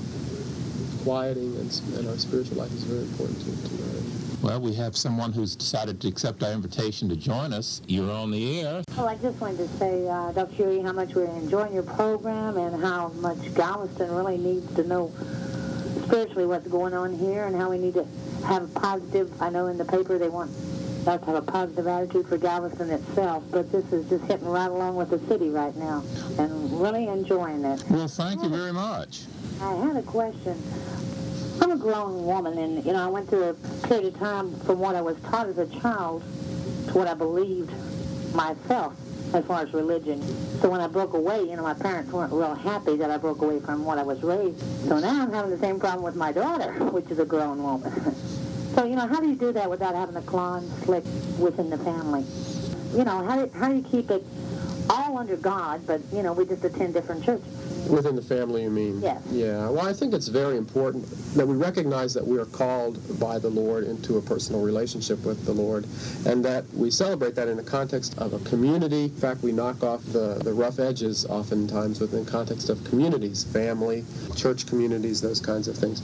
quieting 1.04 1.58
and, 1.58 1.82
and 1.98 2.08
our 2.08 2.18
spiritual 2.18 2.58
life 2.58 2.72
is 2.74 2.84
very 2.84 3.02
important 3.02 3.40
to, 3.40 3.70
to 3.70 3.84
marriage. 3.84 4.04
Well, 4.42 4.62
we 4.62 4.74
have 4.74 4.96
someone 4.96 5.32
who's 5.32 5.56
decided 5.56 6.02
to 6.02 6.08
accept 6.08 6.44
our 6.44 6.52
invitation 6.52 7.10
to 7.10 7.16
join 7.16 7.54
us. 7.54 7.82
You're 7.88 8.12
on 8.12 8.32
the 8.32 8.62
air. 8.62 8.84
Well, 8.98 9.08
I 9.08 9.16
just 9.16 9.40
wanted 9.40 9.58
to 9.58 9.68
say, 9.78 10.08
uh, 10.08 10.32
Dr. 10.32 10.54
Huey, 10.54 10.82
how 10.82 10.92
much 10.92 11.14
we're 11.16 11.26
enjoying 11.26 11.74
your 11.74 11.84
program 11.84 12.58
and 12.58 12.82
how 12.82 13.10
much 13.16 13.54
Galveston 13.54 14.14
really 14.14 14.38
needs 14.38 14.74
to 14.76 14.84
know 14.84 15.12
spiritually 16.06 16.46
what's 16.46 16.68
going 16.68 16.94
on 16.94 17.18
here 17.18 17.46
and 17.46 17.56
how 17.56 17.70
we 17.70 17.78
need 17.78 17.94
to 17.94 18.06
have 18.46 18.74
positive, 18.74 19.42
I 19.42 19.50
know 19.50 19.68
in 19.68 19.78
the 19.78 19.86
paper 19.86 20.18
they 20.18 20.30
want 20.30 20.52
I 21.06 21.12
have 21.12 21.22
to 21.22 21.26
have 21.28 21.36
a 21.36 21.52
positive 21.52 21.86
attitude 21.86 22.28
for 22.30 22.38
Galveston 22.38 22.90
itself, 22.90 23.44
but 23.52 23.70
this 23.74 23.84
is 23.92 24.08
just 24.10 24.24
hitting 24.24 24.48
right 24.48 24.70
along 24.70 24.96
with 24.96 25.10
the 25.10 25.20
city 25.28 25.50
right 25.50 25.76
now 25.76 26.02
and 26.40 26.82
really 26.82 27.08
enjoying 27.08 27.66
it. 27.66 27.84
Well, 27.90 28.08
thank 28.08 28.42
you 28.42 28.48
very 28.48 28.72
much. 28.72 29.24
I 29.62 29.74
had 29.76 29.98
a 29.98 30.02
question. 30.02 30.62
I'm 31.62 31.72
a 31.72 31.78
grown 31.78 32.26
woman, 32.26 32.58
and, 32.58 32.86
you 32.86 32.94
know, 32.94 33.04
I 33.04 33.08
went 33.08 33.30
through 33.30 33.44
a 33.50 33.54
period 33.88 34.14
of 34.14 34.20
time 34.20 34.58
from 34.62 34.80
what 34.80 34.96
I 34.96 35.02
was 35.02 35.18
taught 35.24 35.48
as 35.48 35.58
a 35.58 35.68
child 35.82 36.24
to 36.88 36.94
what 36.94 37.08
I 37.08 37.14
believed 37.16 37.72
myself 38.34 38.96
as 39.34 39.44
far 39.46 39.62
as 39.62 39.74
religion. 39.74 40.22
So 40.62 40.70
when 40.70 40.80
I 40.80 40.88
broke 40.88 41.14
away, 41.16 41.42
you 41.42 41.58
know, 41.58 41.64
my 41.64 41.74
parents 41.74 42.14
weren't 42.14 42.32
real 42.32 42.56
happy 42.56 42.96
that 42.96 43.12
I 43.12 43.18
broke 43.18 43.42
away 43.42 43.60
from 43.60 43.84
what 43.84 43.98
I 43.98 44.04
was 44.04 44.24
raised. 44.24 44.60
So 44.88 45.00
now 45.00 45.24
I'm 45.24 45.34
having 45.34 45.52
the 45.52 45.60
same 45.60 45.82
problem 45.82 46.04
with 46.04 46.16
my 46.16 46.32
daughter, 46.32 46.72
which 46.92 47.10
is 47.10 47.20
a 47.20 47.26
grown 47.26 47.62
woman. 47.62 48.16
so, 48.76 48.86
you 48.86 48.96
know, 48.96 49.08
how 49.08 49.20
do 49.20 49.28
you 49.30 49.36
do 49.36 49.52
that 49.54 49.70
without 49.70 49.96
having 49.96 50.16
a 50.16 50.22
conflict 50.22 51.08
within 51.38 51.70
the 51.70 51.78
family? 51.78 52.26
You 52.98 53.04
know, 53.04 53.24
how 53.24 53.44
do, 53.44 53.52
how 53.58 53.70
do 53.70 53.76
you 53.76 53.84
keep 53.84 54.12
it 54.12 54.24
all 54.90 55.18
under 55.18 55.38
God, 55.38 55.86
but, 55.88 56.02
you 56.12 56.22
know, 56.24 56.34
we 56.34 56.46
just 56.46 56.64
attend 56.64 56.94
different 56.94 57.24
churches? 57.24 57.46
Within 57.90 58.16
the 58.16 58.22
family, 58.22 58.64
you 58.64 58.70
mean? 58.70 59.02
Yes. 59.02 59.22
Yeah. 59.30 59.70
Well, 59.70 59.86
I 59.86 59.94
think 59.94 60.14
it's 60.14 60.30
very 60.30 60.58
important 60.58 61.06
that 61.36 61.46
we 61.46 61.56
recognize 61.56 62.14
that 62.14 62.26
we 62.26 62.38
are 62.38 62.46
called 62.46 63.20
by 63.20 63.40
the 63.40 63.50
Lord 63.50 63.84
into 63.84 64.18
a 64.18 64.22
personal 64.22 64.62
relationship 64.62 65.24
with 65.26 65.46
the 65.46 65.52
Lord, 65.52 65.86
and 66.26 66.46
that 66.46 66.66
we 66.74 66.90
celebrate 66.90 67.36
that 67.36 67.48
in 67.48 67.58
the 67.58 67.64
context 67.64 68.18
of 68.18 68.34
a 68.34 68.40
community. 68.40 69.06
In 69.06 69.10
fact, 69.10 69.42
we 69.42 69.52
knock 69.52 69.84
off 69.84 70.04
the, 70.06 70.40
the 70.44 70.54
rough 70.54 70.80
edges 70.80 71.26
oftentimes 71.26 72.00
within 72.00 72.24
the 72.24 72.32
context 72.32 72.70
of 72.70 72.84
communities, 72.86 73.44
family, 73.44 74.06
church 74.36 74.66
communities, 74.66 75.20
those 75.20 75.42
kinds 75.42 75.68
of 75.68 75.76
things 75.78 76.02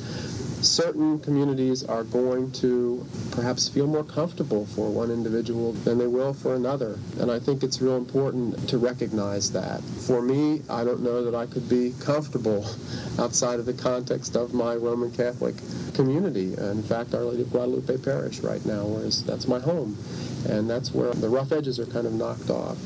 certain 0.61 1.19
communities 1.19 1.83
are 1.83 2.03
going 2.03 2.51
to 2.51 3.05
perhaps 3.31 3.69
feel 3.69 3.87
more 3.87 4.03
comfortable 4.03 4.65
for 4.67 4.89
one 4.89 5.11
individual 5.11 5.73
than 5.73 5.97
they 5.97 6.07
will 6.07 6.33
for 6.33 6.55
another. 6.55 6.97
And 7.19 7.31
I 7.31 7.39
think 7.39 7.63
it's 7.63 7.81
real 7.81 7.97
important 7.97 8.67
to 8.69 8.77
recognize 8.77 9.51
that. 9.53 9.81
For 9.81 10.21
me, 10.21 10.61
I 10.69 10.83
don't 10.83 11.01
know 11.01 11.23
that 11.23 11.35
I 11.35 11.45
could 11.45 11.69
be 11.69 11.93
comfortable 11.99 12.65
outside 13.19 13.59
of 13.59 13.65
the 13.65 13.73
context 13.73 14.35
of 14.35 14.53
my 14.53 14.75
Roman 14.75 15.11
Catholic 15.11 15.55
community. 15.93 16.55
In 16.57 16.83
fact, 16.83 17.13
Our 17.13 17.23
Lady 17.23 17.43
of 17.43 17.51
Guadalupe 17.51 17.97
Parish 17.97 18.39
right 18.39 18.65
now, 18.65 18.83
whereas 18.85 19.23
that's 19.23 19.47
my 19.47 19.59
home. 19.59 19.97
And 20.47 20.69
that's 20.69 20.93
where 20.93 21.13
the 21.13 21.29
rough 21.29 21.51
edges 21.51 21.79
are 21.79 21.85
kind 21.85 22.07
of 22.07 22.13
knocked 22.13 22.49
off. 22.49 22.77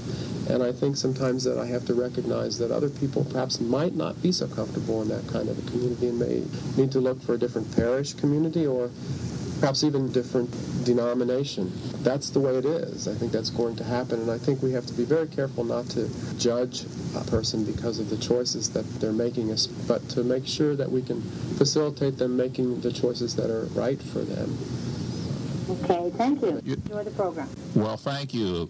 And 0.50 0.62
I 0.62 0.71
think 0.71 0.97
sometimes 0.97 1.43
that 1.45 1.57
I 1.57 1.65
have 1.67 1.85
to 1.85 1.93
recognize 1.93 2.57
that 2.59 2.69
other 2.69 2.89
people 2.89 3.23
perhaps 3.23 3.62
might 3.62 3.95
not 3.95 4.21
be 4.21 4.31
so 4.31 4.47
comfortable 4.47 5.01
in 5.01 5.07
that 5.09 5.27
kind 5.27 5.47
of 5.47 5.57
a 5.57 5.71
community 5.71 6.09
and 6.09 6.19
may 6.19 6.43
need 6.75 6.91
to 6.91 7.00
look 7.00 7.21
for 7.21 7.35
a 7.35 7.38
different 7.38 7.73
parish 7.75 8.13
community 8.13 8.67
or 8.67 8.89
perhaps 9.59 9.85
even 9.85 10.12
different 10.12 10.51
denomination. 10.83 11.71
That's 12.03 12.29
the 12.29 12.41
way 12.41 12.57
it 12.57 12.65
is. 12.65 13.07
I 13.07 13.13
think 13.13 13.31
that's 13.31 13.50
going 13.50 13.77
to 13.77 13.83
happen, 13.85 14.19
and 14.19 14.29
I 14.29 14.38
think 14.38 14.62
we 14.62 14.73
have 14.73 14.85
to 14.88 14.93
be 14.93 15.05
very 15.05 15.27
careful 15.27 15.63
not 15.63 15.85
to 15.91 16.09
judge 16.38 16.83
a 17.15 17.23
person 17.23 17.63
because 17.63 18.00
of 18.00 18.09
the 18.09 18.17
choices 18.17 18.71
that 18.71 18.83
they're 19.00 19.13
making, 19.13 19.51
us, 19.51 19.67
but 19.67 20.09
to 20.09 20.23
make 20.25 20.45
sure 20.45 20.75
that 20.75 20.91
we 20.91 21.01
can 21.01 21.21
facilitate 21.57 22.17
them 22.17 22.35
making 22.35 22.81
the 22.81 22.91
choices 22.91 23.38
that 23.38 23.50
are 23.50 23.67
right 23.67 24.01
for 24.01 24.19
them. 24.19 24.57
Okay, 25.69 26.12
thank 26.17 26.41
you. 26.41 26.62
Enjoy 26.65 27.05
the 27.05 27.12
program. 27.12 27.47
Well, 27.73 27.95
thank 27.95 28.33
you 28.33 28.69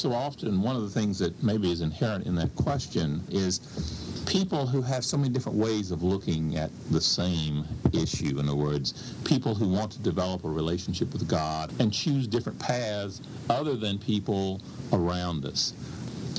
so 0.00 0.14
often 0.14 0.62
one 0.62 0.76
of 0.76 0.82
the 0.82 0.88
things 0.88 1.18
that 1.18 1.42
maybe 1.42 1.70
is 1.70 1.82
inherent 1.82 2.26
in 2.26 2.34
that 2.34 2.54
question 2.56 3.22
is 3.30 4.22
people 4.26 4.66
who 4.66 4.80
have 4.80 5.04
so 5.04 5.18
many 5.18 5.28
different 5.28 5.58
ways 5.58 5.90
of 5.90 6.02
looking 6.02 6.56
at 6.56 6.70
the 6.90 7.00
same 7.00 7.66
issue. 7.92 8.38
In 8.38 8.48
other 8.48 8.56
words, 8.56 9.14
people 9.24 9.54
who 9.54 9.68
want 9.68 9.92
to 9.92 9.98
develop 9.98 10.44
a 10.44 10.48
relationship 10.48 11.12
with 11.12 11.28
God 11.28 11.70
and 11.80 11.92
choose 11.92 12.26
different 12.26 12.58
paths 12.58 13.20
other 13.50 13.76
than 13.76 13.98
people 13.98 14.62
around 14.94 15.44
us. 15.44 15.74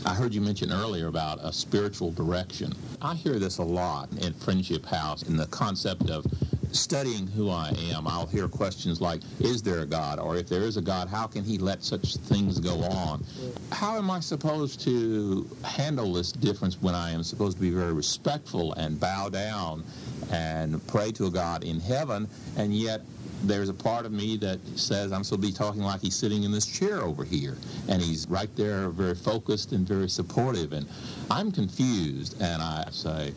I 0.07 0.15
heard 0.15 0.33
you 0.33 0.41
mention 0.41 0.71
earlier 0.71 1.05
about 1.07 1.37
a 1.43 1.53
spiritual 1.53 2.11
direction. 2.11 2.73
I 2.99 3.13
hear 3.13 3.37
this 3.37 3.59
a 3.59 3.63
lot 3.63 4.09
in 4.21 4.33
Friendship 4.33 4.85
House 4.87 5.21
in 5.23 5.37
the 5.37 5.45
concept 5.47 6.09
of 6.09 6.25
studying 6.71 7.27
who 7.27 7.49
I 7.49 7.73
am, 7.91 8.07
I'll 8.07 8.27
hear 8.27 8.47
questions 8.47 9.01
like, 9.01 9.21
is 9.39 9.61
there 9.61 9.79
a 9.79 9.85
God? 9.85 10.19
Or 10.19 10.37
if 10.37 10.47
there 10.47 10.61
is 10.61 10.77
a 10.77 10.81
God, 10.81 11.07
how 11.07 11.27
can 11.27 11.43
he 11.43 11.57
let 11.57 11.83
such 11.83 12.15
things 12.15 12.59
go 12.59 12.81
on? 12.83 13.23
How 13.71 13.97
am 13.97 14.09
I 14.09 14.19
supposed 14.19 14.81
to 14.81 15.49
handle 15.63 16.13
this 16.13 16.31
difference 16.31 16.81
when 16.81 16.95
I 16.95 17.11
am 17.11 17.23
supposed 17.23 17.57
to 17.57 17.61
be 17.61 17.71
very 17.71 17.93
respectful 17.93 18.73
and 18.73 18.99
bow 18.99 19.29
down 19.29 19.83
and 20.31 20.85
pray 20.87 21.11
to 21.13 21.25
a 21.25 21.31
God 21.31 21.63
in 21.63 21.79
heaven, 21.79 22.27
and 22.57 22.73
yet 22.73 23.01
there's 23.43 23.69
a 23.69 23.73
part 23.73 24.05
of 24.05 24.11
me 24.11 24.37
that 24.37 24.59
says 24.75 25.11
I'm 25.11 25.23
supposed 25.23 25.41
to 25.41 25.47
be 25.47 25.53
talking 25.53 25.81
like 25.81 26.01
he's 26.01 26.15
sitting 26.15 26.43
in 26.43 26.51
this 26.51 26.65
chair 26.65 27.01
over 27.01 27.23
here. 27.23 27.57
And 27.89 28.01
he's 28.01 28.27
right 28.29 28.53
there, 28.55 28.89
very 28.89 29.15
focused 29.15 29.71
and 29.71 29.87
very 29.87 30.09
supportive. 30.09 30.73
And 30.73 30.87
I'm 31.29 31.51
confused, 31.51 32.39
and 32.39 32.61
I 32.61 32.85
say, 32.91 33.33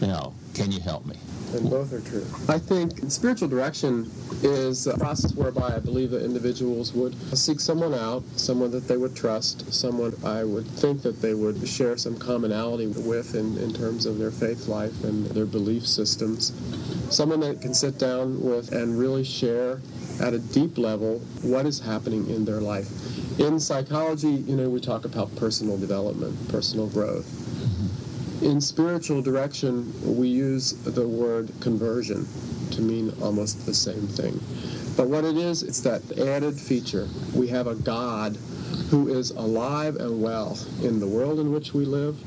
you 0.00 0.08
know, 0.08 0.34
can 0.54 0.72
you 0.72 0.80
help 0.80 1.06
me? 1.06 1.16
and 1.54 1.70
both 1.70 1.92
are 1.92 2.00
true. 2.00 2.26
I 2.48 2.58
think 2.58 3.10
spiritual 3.10 3.48
direction 3.48 4.10
is 4.42 4.86
a 4.86 4.96
process 4.96 5.34
whereby 5.34 5.76
I 5.76 5.78
believe 5.78 6.10
that 6.10 6.24
individuals 6.24 6.92
would 6.92 7.14
seek 7.36 7.60
someone 7.60 7.94
out, 7.94 8.24
someone 8.36 8.70
that 8.72 8.88
they 8.88 8.96
would 8.96 9.14
trust, 9.14 9.72
someone 9.72 10.14
I 10.24 10.44
would 10.44 10.66
think 10.66 11.02
that 11.02 11.22
they 11.22 11.34
would 11.34 11.66
share 11.66 11.96
some 11.96 12.18
commonality 12.18 12.88
with 12.88 13.34
in, 13.34 13.56
in 13.58 13.72
terms 13.72 14.06
of 14.06 14.18
their 14.18 14.30
faith 14.30 14.68
life 14.68 15.04
and 15.04 15.26
their 15.26 15.46
belief 15.46 15.86
systems. 15.86 16.52
Someone 17.14 17.40
that 17.40 17.60
can 17.60 17.74
sit 17.74 17.98
down 17.98 18.40
with 18.42 18.72
and 18.72 18.98
really 18.98 19.24
share 19.24 19.80
at 20.20 20.32
a 20.32 20.38
deep 20.38 20.78
level 20.78 21.18
what 21.42 21.66
is 21.66 21.80
happening 21.80 22.28
in 22.30 22.44
their 22.44 22.60
life. 22.60 22.88
In 23.38 23.58
psychology, 23.58 24.28
you 24.30 24.56
know, 24.56 24.68
we 24.68 24.80
talk 24.80 25.04
about 25.04 25.34
personal 25.36 25.76
development, 25.76 26.48
personal 26.48 26.86
growth 26.86 27.43
in 28.44 28.60
spiritual 28.60 29.22
direction, 29.22 29.90
we 30.18 30.28
use 30.28 30.72
the 30.84 31.06
word 31.06 31.50
conversion 31.60 32.26
to 32.72 32.82
mean 32.82 33.10
almost 33.22 33.64
the 33.64 33.72
same 33.72 34.06
thing. 34.06 34.38
But 34.96 35.08
what 35.08 35.24
it 35.24 35.36
is, 35.36 35.62
it's 35.62 35.80
that 35.80 36.02
added 36.18 36.54
feature. 36.54 37.08
We 37.34 37.48
have 37.48 37.66
a 37.66 37.74
God 37.74 38.36
who 38.90 39.08
is 39.08 39.30
alive 39.30 39.96
and 39.96 40.22
well 40.22 40.58
in 40.82 41.00
the 41.00 41.06
world 41.06 41.40
in 41.40 41.52
which 41.52 41.72
we 41.72 41.86
live, 41.86 42.20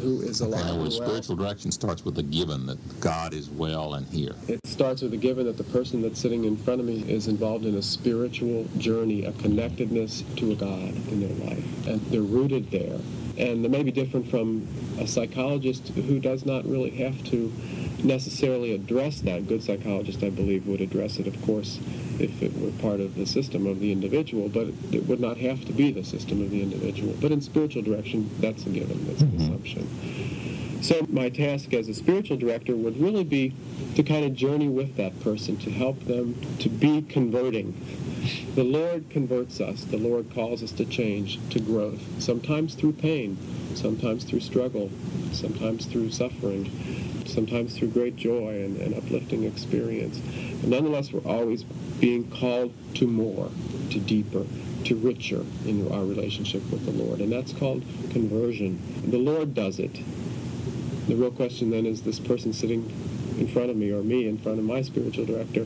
who 0.00 0.22
is 0.22 0.40
alive 0.40 0.64
and 0.64 0.82
well. 0.82 0.90
spiritual 0.90 1.36
direction 1.36 1.72
starts 1.72 2.04
with 2.04 2.14
the 2.14 2.22
given 2.22 2.66
that 2.66 2.78
God 3.00 3.34
is 3.34 3.50
well 3.50 3.94
and 3.94 4.06
here. 4.06 4.34
It 4.46 4.60
starts 4.64 5.02
with 5.02 5.10
the 5.10 5.16
given 5.16 5.46
that 5.46 5.58
the 5.58 5.64
person 5.64 6.02
that's 6.02 6.20
sitting 6.20 6.44
in 6.44 6.56
front 6.56 6.80
of 6.80 6.86
me 6.86 7.04
is 7.08 7.26
involved 7.26 7.66
in 7.66 7.74
a 7.74 7.82
spiritual 7.82 8.66
journey, 8.78 9.24
a 9.24 9.32
connectedness 9.32 10.22
to 10.36 10.52
a 10.52 10.54
God 10.54 10.94
in 11.10 11.20
their 11.20 11.48
life. 11.48 11.86
And 11.88 12.00
they're 12.06 12.22
rooted 12.22 12.70
there 12.70 13.00
and 13.38 13.64
they 13.64 13.68
may 13.68 13.82
be 13.82 13.90
different 13.90 14.28
from 14.28 14.66
a 14.98 15.06
psychologist 15.06 15.88
who 15.88 16.18
does 16.20 16.44
not 16.46 16.64
really 16.64 16.90
have 16.90 17.22
to 17.24 17.52
necessarily 18.02 18.74
address 18.74 19.20
that. 19.22 19.46
Good 19.48 19.62
psychologist, 19.62 20.22
I 20.22 20.30
believe, 20.30 20.66
would 20.66 20.80
address 20.80 21.18
it, 21.18 21.26
of 21.26 21.40
course, 21.42 21.80
if 22.18 22.42
it 22.42 22.56
were 22.56 22.70
part 22.82 23.00
of 23.00 23.14
the 23.14 23.26
system 23.26 23.66
of 23.66 23.80
the 23.80 23.92
individual, 23.92 24.48
but 24.48 24.68
it 24.92 25.06
would 25.06 25.20
not 25.20 25.38
have 25.38 25.64
to 25.64 25.72
be 25.72 25.90
the 25.90 26.04
system 26.04 26.42
of 26.42 26.50
the 26.50 26.62
individual. 26.62 27.14
But 27.20 27.32
in 27.32 27.40
spiritual 27.40 27.82
direction, 27.82 28.30
that's 28.40 28.66
a 28.66 28.70
given, 28.70 29.06
that's 29.06 29.22
mm-hmm. 29.22 29.36
an 29.36 29.42
assumption. 29.42 30.43
So 30.84 31.06
my 31.08 31.30
task 31.30 31.72
as 31.72 31.88
a 31.88 31.94
spiritual 31.94 32.36
director 32.36 32.76
would 32.76 33.00
really 33.00 33.24
be 33.24 33.54
to 33.94 34.02
kind 34.02 34.22
of 34.22 34.34
journey 34.34 34.68
with 34.68 34.96
that 34.96 35.18
person, 35.20 35.56
to 35.60 35.70
help 35.70 36.04
them 36.04 36.38
to 36.58 36.68
be 36.68 37.00
converting 37.00 37.72
the 38.54 38.64
Lord 38.64 39.10
converts 39.10 39.60
us. 39.60 39.84
The 39.84 39.96
Lord 39.96 40.32
calls 40.32 40.62
us 40.62 40.72
to 40.72 40.84
change, 40.84 41.40
to 41.50 41.58
growth, 41.58 42.00
sometimes 42.22 42.74
through 42.74 42.92
pain, 42.92 43.36
sometimes 43.74 44.24
through 44.24 44.40
struggle, 44.40 44.90
sometimes 45.32 45.86
through 45.86 46.10
suffering, 46.10 46.70
sometimes 47.26 47.76
through 47.76 47.88
great 47.88 48.16
joy 48.16 48.62
and, 48.62 48.76
and 48.76 48.94
uplifting 48.94 49.44
experience. 49.44 50.18
But 50.60 50.70
nonetheless, 50.70 51.12
we're 51.12 51.28
always 51.30 51.64
being 51.64 52.30
called 52.30 52.72
to 52.96 53.06
more, 53.06 53.50
to 53.90 53.98
deeper, 53.98 54.44
to 54.84 54.96
richer 54.96 55.44
in 55.66 55.90
our 55.90 56.04
relationship 56.04 56.62
with 56.70 56.84
the 56.84 56.92
Lord. 56.92 57.20
And 57.20 57.32
that's 57.32 57.52
called 57.52 57.82
conversion. 58.10 58.80
The 59.10 59.18
Lord 59.18 59.54
does 59.54 59.78
it. 59.78 59.98
The 61.08 61.16
real 61.16 61.30
question 61.30 61.70
then 61.70 61.86
is 61.86 62.02
this 62.02 62.18
person 62.18 62.52
sitting 62.52 62.90
in 63.38 63.48
front 63.48 63.70
of 63.70 63.76
me 63.76 63.92
or 63.92 64.02
me 64.02 64.28
in 64.28 64.38
front 64.38 64.58
of 64.58 64.64
my 64.64 64.82
spiritual 64.82 65.26
director, 65.26 65.64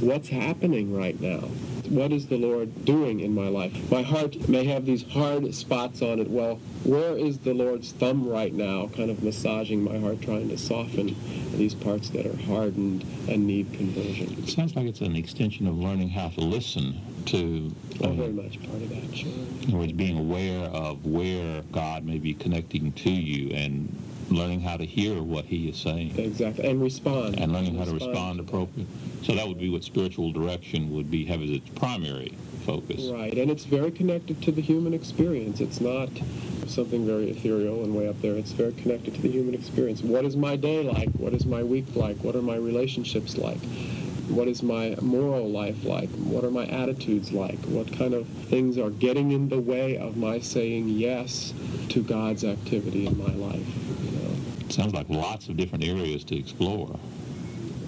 what's 0.00 0.28
happening 0.28 0.94
right 0.94 1.18
now? 1.20 1.48
what 1.88 2.12
is 2.12 2.26
the 2.28 2.36
Lord 2.36 2.84
doing 2.84 3.20
in 3.20 3.34
my 3.34 3.48
life? 3.48 3.90
My 3.90 4.02
heart 4.02 4.48
may 4.48 4.64
have 4.64 4.86
these 4.86 5.02
hard 5.02 5.54
spots 5.54 6.02
on 6.02 6.18
it. 6.18 6.30
Well, 6.30 6.56
where 6.82 7.16
is 7.16 7.38
the 7.38 7.54
Lord's 7.54 7.92
thumb 7.92 8.28
right 8.28 8.52
now, 8.52 8.88
kind 8.88 9.10
of 9.10 9.22
massaging 9.22 9.82
my 9.82 9.98
heart, 9.98 10.22
trying 10.22 10.48
to 10.48 10.58
soften 10.58 11.16
these 11.56 11.74
parts 11.74 12.10
that 12.10 12.26
are 12.26 12.36
hardened 12.44 13.04
and 13.28 13.46
need 13.46 13.72
conversion? 13.72 14.36
It 14.42 14.50
sounds 14.50 14.74
like 14.74 14.86
it's 14.86 15.00
an 15.00 15.16
extension 15.16 15.66
of 15.66 15.76
learning 15.76 16.10
how 16.10 16.28
to 16.30 16.40
listen 16.40 17.00
to. 17.26 17.74
Oh, 18.02 18.08
uh, 18.08 18.12
very 18.12 18.32
much 18.32 18.60
part 18.62 18.82
of 18.82 18.88
that, 18.88 19.16
sure. 19.16 19.30
In 19.30 19.68
other 19.68 19.78
words, 19.78 19.92
being 19.92 20.18
aware 20.18 20.64
of 20.70 21.04
where 21.04 21.62
God 21.72 22.04
may 22.04 22.18
be 22.18 22.34
connecting 22.34 22.92
to 22.92 23.10
you 23.10 23.54
and 23.54 23.94
learning 24.30 24.60
how 24.60 24.76
to 24.76 24.84
hear 24.84 25.22
what 25.22 25.44
he 25.44 25.68
is 25.68 25.76
saying 25.76 26.18
Exactly, 26.18 26.68
and 26.68 26.82
respond. 26.82 27.38
and 27.38 27.52
learning 27.52 27.76
how 27.76 27.84
to 27.84 27.92
respond 27.92 28.40
appropriately. 28.40 28.86
So 29.22 29.34
that 29.34 29.46
would 29.46 29.58
be 29.58 29.70
what 29.70 29.84
spiritual 29.84 30.32
direction 30.32 30.92
would 30.94 31.10
be, 31.10 31.24
have 31.26 31.42
as 31.42 31.50
its 31.50 31.68
primary 31.70 32.36
focus. 32.64 33.04
Right, 33.06 33.34
and 33.36 33.50
it's 33.50 33.64
very 33.64 33.90
connected 33.90 34.42
to 34.42 34.52
the 34.52 34.62
human 34.62 34.94
experience. 34.94 35.60
It's 35.60 35.80
not 35.80 36.08
something 36.66 37.06
very 37.06 37.30
ethereal 37.30 37.84
and 37.84 37.94
way 37.94 38.08
up 38.08 38.20
there. 38.22 38.34
It's 38.34 38.52
very 38.52 38.72
connected 38.72 39.14
to 39.14 39.20
the 39.22 39.30
human 39.30 39.54
experience. 39.54 40.02
What 40.02 40.24
is 40.24 40.36
my 40.36 40.56
day 40.56 40.82
like? 40.82 41.10
What 41.12 41.34
is 41.34 41.44
my 41.46 41.62
week 41.62 41.86
like? 41.94 42.16
What 42.24 42.34
are 42.36 42.42
my 42.42 42.56
relationships 42.56 43.36
like? 43.36 43.60
What 44.28 44.48
is 44.48 44.62
my 44.62 44.96
moral 45.02 45.50
life 45.50 45.84
like? 45.84 46.08
What 46.10 46.44
are 46.44 46.50
my 46.50 46.64
attitudes 46.66 47.30
like? 47.32 47.58
What 47.66 47.92
kind 47.92 48.14
of 48.14 48.26
things 48.26 48.78
are 48.78 48.88
getting 48.88 49.32
in 49.32 49.50
the 49.50 49.60
way 49.60 49.98
of 49.98 50.16
my 50.16 50.40
saying 50.40 50.88
yes 50.88 51.52
to 51.90 52.02
God's 52.02 52.42
activity 52.44 53.06
in 53.06 53.18
my 53.18 53.34
life? 53.34 53.83
Sounds 54.74 54.92
like 54.92 55.08
lots 55.08 55.48
of 55.48 55.56
different 55.56 55.84
areas 55.84 56.24
to 56.24 56.36
explore. 56.36 56.98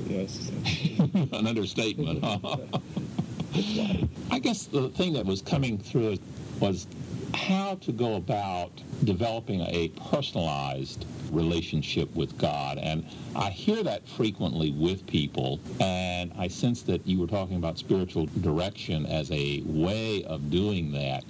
Yes. 0.07 0.53
An 1.33 1.49
understatement. 1.49 2.23
I 4.31 4.39
guess 4.39 4.67
the 4.67 4.91
thing 4.91 5.15
that 5.15 5.27
was 5.27 5.43
coming 5.43 5.79
through 5.79 6.19
was 6.61 6.87
how 7.35 7.75
to 7.81 7.91
go 7.91 8.15
about 8.15 8.71
developing 9.03 9.63
a 9.63 9.89
personalized 10.11 11.07
relationship 11.33 12.15
with 12.15 12.39
God. 12.39 12.79
And 12.79 13.05
I 13.35 13.51
hear 13.51 13.83
that 13.83 14.09
frequently 14.09 14.71
with 14.71 15.05
people, 15.09 15.59
and 15.81 16.31
I 16.39 16.47
sense 16.47 16.83
that 16.83 17.05
you 17.05 17.19
were 17.19 17.27
talking 17.27 17.57
about 17.57 17.79
spiritual 17.79 18.27
direction 18.43 19.07
as 19.07 19.29
a 19.33 19.61
way 19.67 20.23
of 20.23 20.53
doing 20.53 20.93
that. 20.93 21.25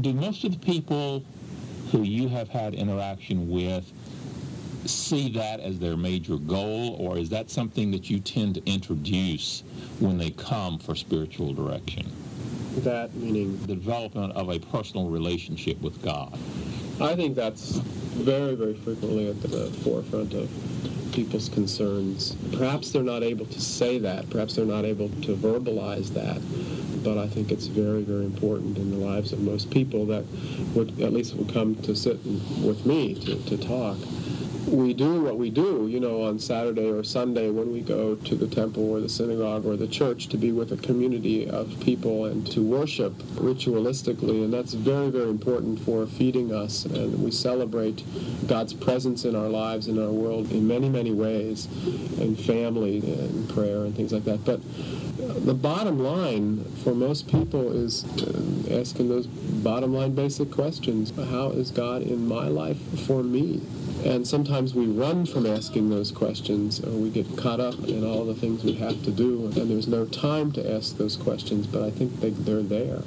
Do 0.00 0.12
most 0.12 0.44
of 0.44 0.52
the 0.52 0.64
people 0.64 1.24
who 1.90 2.02
you 2.02 2.28
have 2.28 2.48
had 2.48 2.74
interaction 2.74 3.50
with 3.50 3.92
see 4.88 5.30
that 5.32 5.60
as 5.60 5.78
their 5.78 5.96
major 5.96 6.36
goal, 6.36 6.96
or 6.98 7.18
is 7.18 7.28
that 7.30 7.50
something 7.50 7.90
that 7.92 8.10
you 8.10 8.20
tend 8.20 8.54
to 8.56 8.62
introduce 8.66 9.62
when 10.00 10.18
they 10.18 10.30
come 10.30 10.78
for 10.78 10.94
spiritual 10.94 11.52
direction? 11.52 12.10
That 12.78 13.14
meaning 13.14 13.58
The 13.66 13.74
development 13.74 14.32
of 14.34 14.48
a 14.48 14.58
personal 14.58 15.08
relationship 15.08 15.80
with 15.82 16.00
God. 16.02 16.38
I 17.00 17.14
think 17.14 17.34
that's 17.34 17.76
very, 17.76 18.54
very 18.54 18.74
frequently 18.74 19.28
at 19.28 19.40
the 19.42 19.66
forefront 19.82 20.34
of 20.34 20.50
people's 21.12 21.48
concerns. 21.48 22.34
Perhaps 22.52 22.90
they're 22.90 23.02
not 23.02 23.22
able 23.22 23.46
to 23.46 23.60
say 23.60 23.98
that. 23.98 24.28
Perhaps 24.30 24.56
they're 24.56 24.64
not 24.64 24.84
able 24.84 25.08
to 25.08 25.36
verbalize 25.36 26.12
that. 26.14 26.40
But 27.04 27.18
I 27.18 27.26
think 27.26 27.50
it's 27.50 27.66
very, 27.66 28.02
very 28.02 28.24
important 28.24 28.78
in 28.78 28.90
the 28.90 28.96
lives 28.96 29.32
of 29.32 29.40
most 29.40 29.70
people 29.70 30.06
that 30.06 30.24
would 30.74 31.00
at 31.00 31.12
least 31.12 31.34
would 31.34 31.52
come 31.52 31.74
to 31.82 31.94
sit 31.94 32.24
with 32.24 32.86
me 32.86 33.14
to, 33.14 33.36
to 33.44 33.56
talk. 33.56 33.98
We 34.72 34.94
do 34.94 35.22
what 35.22 35.36
we 35.36 35.50
do, 35.50 35.86
you 35.86 36.00
know, 36.00 36.22
on 36.22 36.38
Saturday 36.38 36.88
or 36.88 37.04
Sunday 37.04 37.50
when 37.50 37.70
we 37.70 37.82
go 37.82 38.14
to 38.14 38.34
the 38.34 38.46
temple 38.46 38.90
or 38.90 39.00
the 39.00 39.08
synagogue 39.08 39.66
or 39.66 39.76
the 39.76 39.86
church 39.86 40.28
to 40.28 40.38
be 40.38 40.50
with 40.50 40.72
a 40.72 40.78
community 40.78 41.46
of 41.46 41.78
people 41.80 42.24
and 42.24 42.50
to 42.52 42.62
worship 42.62 43.12
ritualistically. 43.34 44.42
And 44.42 44.50
that's 44.50 44.72
very, 44.72 45.10
very 45.10 45.28
important 45.28 45.78
for 45.80 46.06
feeding 46.06 46.54
us. 46.54 46.86
And 46.86 47.22
we 47.22 47.30
celebrate 47.30 48.02
God's 48.46 48.72
presence 48.72 49.26
in 49.26 49.36
our 49.36 49.48
lives, 49.50 49.88
in 49.88 50.02
our 50.02 50.10
world, 50.10 50.50
in 50.50 50.66
many, 50.66 50.88
many 50.88 51.12
ways, 51.12 51.66
in 52.18 52.34
family 52.34 53.00
and 53.00 53.50
prayer 53.50 53.84
and 53.84 53.94
things 53.94 54.14
like 54.14 54.24
that. 54.24 54.42
But 54.46 54.60
the 55.22 55.54
bottom 55.54 55.98
line 55.98 56.64
for 56.82 56.94
most 56.94 57.28
people 57.28 57.72
is 57.72 58.04
asking 58.70 59.08
those 59.08 59.26
bottom 59.26 59.94
line 59.94 60.14
basic 60.14 60.50
questions. 60.50 61.12
How 61.16 61.50
is 61.50 61.70
God 61.70 62.02
in 62.02 62.26
my 62.26 62.48
life 62.48 62.78
for 63.06 63.22
me? 63.22 63.60
And 64.04 64.26
sometimes 64.26 64.74
we 64.74 64.86
run 64.86 65.26
from 65.26 65.46
asking 65.46 65.90
those 65.90 66.10
questions, 66.10 66.80
or 66.82 66.90
we 66.90 67.08
get 67.10 67.36
caught 67.36 67.60
up 67.60 67.78
in 67.84 68.04
all 68.04 68.24
the 68.24 68.34
things 68.34 68.64
we 68.64 68.74
have 68.74 69.02
to 69.04 69.12
do, 69.12 69.44
and 69.44 69.70
there's 69.70 69.86
no 69.86 70.06
time 70.06 70.50
to 70.52 70.74
ask 70.74 70.96
those 70.96 71.16
questions, 71.16 71.68
but 71.68 71.82
I 71.82 71.90
think 71.90 72.20
they, 72.20 72.30
they're 72.30 72.62
there, 72.62 73.02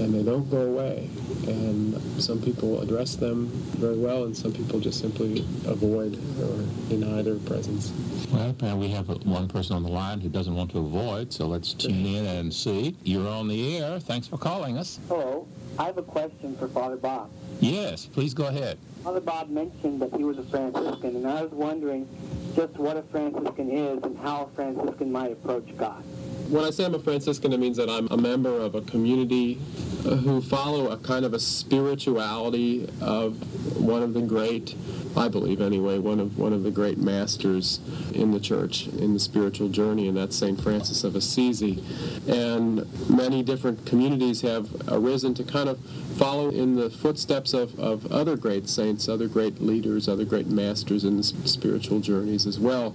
and 0.00 0.14
they 0.14 0.22
don't 0.22 0.50
go 0.50 0.62
away. 0.62 1.08
And 1.46 2.00
some 2.22 2.40
people 2.40 2.80
address 2.80 3.16
them 3.16 3.48
very 3.76 3.98
well, 3.98 4.24
and 4.24 4.36
some 4.36 4.52
people 4.52 4.80
just 4.80 5.00
simply 5.00 5.40
avoid 5.66 6.14
or 6.40 6.64
deny 6.88 7.22
their 7.22 7.36
presence. 7.36 7.92
Well, 8.32 8.50
apparently 8.50 8.88
we 8.88 8.92
have 8.94 9.08
one 9.24 9.48
person 9.48 9.76
on 9.76 9.82
the 9.82 9.90
line 9.90 10.20
who 10.20 10.28
doesn't 10.28 10.54
want 10.54 10.70
to 10.72 10.78
avoid, 10.78 11.32
so 11.32 11.46
let's 11.46 11.74
tune 11.74 12.06
in 12.06 12.24
and 12.26 12.52
see. 12.52 12.96
You're 13.02 13.28
on 13.28 13.48
the 13.48 13.78
air. 13.78 14.00
Thanks 14.00 14.26
for 14.26 14.38
calling 14.38 14.78
us. 14.78 14.98
Hello. 15.08 15.46
I 15.78 15.84
have 15.84 15.98
a 15.98 16.02
question 16.02 16.54
for 16.56 16.68
Father 16.68 16.96
Bob. 16.96 17.30
Yes, 17.60 18.06
please 18.06 18.34
go 18.34 18.46
ahead. 18.46 18.78
Father 19.02 19.20
Bob 19.20 19.48
mentioned 19.48 20.00
that 20.02 20.14
he 20.14 20.22
was 20.22 20.38
a 20.38 20.42
Franciscan, 20.44 21.16
and 21.16 21.26
I 21.26 21.42
was 21.42 21.50
wondering 21.50 22.06
just 22.54 22.74
what 22.76 22.96
a 22.96 23.02
Franciscan 23.02 23.70
is 23.70 24.02
and 24.02 24.18
how 24.18 24.44
a 24.44 24.54
Franciscan 24.54 25.10
might 25.10 25.32
approach 25.32 25.76
God. 25.76 26.04
When 26.52 26.64
I 26.64 26.70
say 26.70 26.84
I'm 26.84 26.94
a 26.94 26.98
Franciscan, 26.98 27.54
it 27.54 27.60
means 27.60 27.78
that 27.78 27.88
I'm 27.88 28.08
a 28.10 28.16
member 28.18 28.54
of 28.54 28.74
a 28.74 28.82
community 28.82 29.58
who 30.02 30.40
follow 30.40 30.90
a 30.90 30.96
kind 30.96 31.24
of 31.24 31.34
a 31.34 31.38
spirituality 31.38 32.88
of 33.00 33.36
one 33.80 34.02
of 34.02 34.14
the 34.14 34.20
great, 34.20 34.74
I 35.16 35.28
believe 35.28 35.60
anyway, 35.60 35.98
one 35.98 36.20
of 36.20 36.38
one 36.38 36.52
of 36.52 36.62
the 36.62 36.70
great 36.70 36.98
masters 36.98 37.80
in 38.12 38.32
the 38.32 38.40
church 38.40 38.86
in 38.88 39.14
the 39.14 39.20
spiritual 39.20 39.68
journey, 39.68 40.08
and 40.08 40.16
that's 40.16 40.36
Saint 40.36 40.60
Francis 40.60 41.04
of 41.04 41.14
Assisi. 41.14 41.82
And 42.28 42.86
many 43.08 43.42
different 43.42 43.86
communities 43.86 44.40
have 44.42 44.68
arisen 44.88 45.34
to 45.34 45.44
kind 45.44 45.68
of 45.68 45.78
follow 46.16 46.50
in 46.50 46.76
the 46.76 46.90
footsteps 46.90 47.54
of, 47.54 47.78
of 47.78 48.10
other 48.12 48.36
great 48.36 48.68
saints, 48.68 49.08
other 49.08 49.28
great 49.28 49.60
leaders, 49.60 50.08
other 50.08 50.24
great 50.24 50.46
masters 50.46 51.04
in 51.04 51.16
the 51.16 51.22
spiritual 51.22 52.00
journeys 52.00 52.46
as 52.46 52.58
well. 52.58 52.92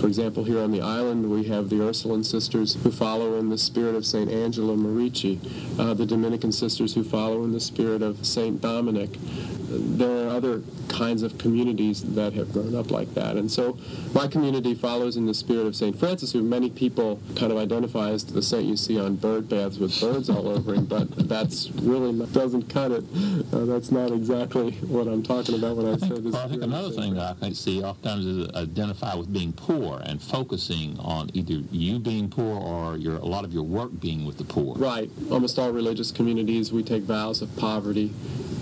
For 0.00 0.06
example, 0.06 0.44
here 0.44 0.60
on 0.60 0.72
the 0.72 0.80
island, 0.80 1.30
we 1.30 1.44
have 1.44 1.68
the 1.68 1.80
Ursuline 1.82 2.24
sisters 2.24 2.74
who 2.82 2.90
follow 2.90 3.38
in 3.38 3.48
the 3.48 3.58
spirit 3.58 3.94
of 3.94 4.06
St. 4.06 4.30
Angela 4.30 4.76
Merici, 4.76 5.38
uh, 5.78 5.94
the 5.94 6.06
Dominican 6.06 6.43
sisters 6.52 6.94
who 6.94 7.04
follow 7.04 7.44
in 7.44 7.52
the 7.52 7.60
spirit 7.60 8.02
of 8.02 8.24
St. 8.24 8.60
Dominic. 8.60 9.10
There 9.68 10.26
are 10.26 10.30
other 10.30 10.62
kinds 10.88 11.22
of 11.22 11.38
communities 11.38 12.02
that 12.14 12.32
have 12.34 12.52
grown 12.52 12.74
up 12.74 12.90
like 12.90 13.12
that. 13.14 13.36
And 13.36 13.50
so 13.50 13.78
my 14.14 14.26
community 14.26 14.74
follows 14.74 15.16
in 15.16 15.26
the 15.26 15.34
spirit 15.34 15.66
of 15.66 15.74
St. 15.76 15.98
Francis, 15.98 16.32
who 16.32 16.42
many 16.42 16.70
people 16.70 17.20
kind 17.36 17.50
of 17.50 17.58
identify 17.58 18.10
as 18.10 18.24
the 18.24 18.42
saint 18.42 18.64
you 18.64 18.76
see 18.76 18.98
on 18.98 19.16
bird 19.16 19.48
baths 19.48 19.78
with 19.78 19.98
birds 20.00 20.30
all 20.30 20.48
over 20.48 20.74
him, 20.74 20.86
but 20.86 21.28
that's 21.28 21.70
really 21.70 22.12
not, 22.12 22.32
doesn't 22.32 22.68
cut 22.68 22.92
it. 22.92 23.04
Uh, 23.52 23.64
that's 23.64 23.90
not 23.90 24.12
exactly 24.12 24.72
what 24.82 25.06
I'm 25.06 25.22
talking 25.22 25.56
about 25.56 25.76
when 25.76 25.86
I, 25.86 25.92
I 25.92 25.96
think, 25.96 26.14
say 26.14 26.20
this. 26.20 26.32
well, 26.32 26.44
I 26.44 26.48
think 26.48 26.62
another 26.62 26.90
thing 26.90 27.14
that 27.14 27.30
I 27.30 27.34
think 27.34 27.56
see 27.56 27.82
oftentimes 27.82 28.26
is 28.26 28.48
identify 28.54 29.14
with 29.14 29.32
being 29.32 29.52
poor 29.52 30.00
and 30.04 30.20
focusing 30.20 30.98
on 30.98 31.30
either 31.34 31.54
you 31.70 31.98
being 31.98 32.28
poor 32.28 32.58
or 32.58 32.96
your 32.96 33.16
a 33.16 33.24
lot 33.24 33.44
of 33.44 33.52
your 33.52 33.62
work 33.62 33.98
being 34.00 34.24
with 34.24 34.38
the 34.38 34.44
poor. 34.44 34.76
Right. 34.76 35.10
Almost 35.30 35.58
all 35.58 35.70
religious 35.70 36.10
communities, 36.10 36.72
we 36.72 36.82
take 36.82 37.02
vows 37.04 37.42
of 37.42 37.54
poverty, 37.56 38.12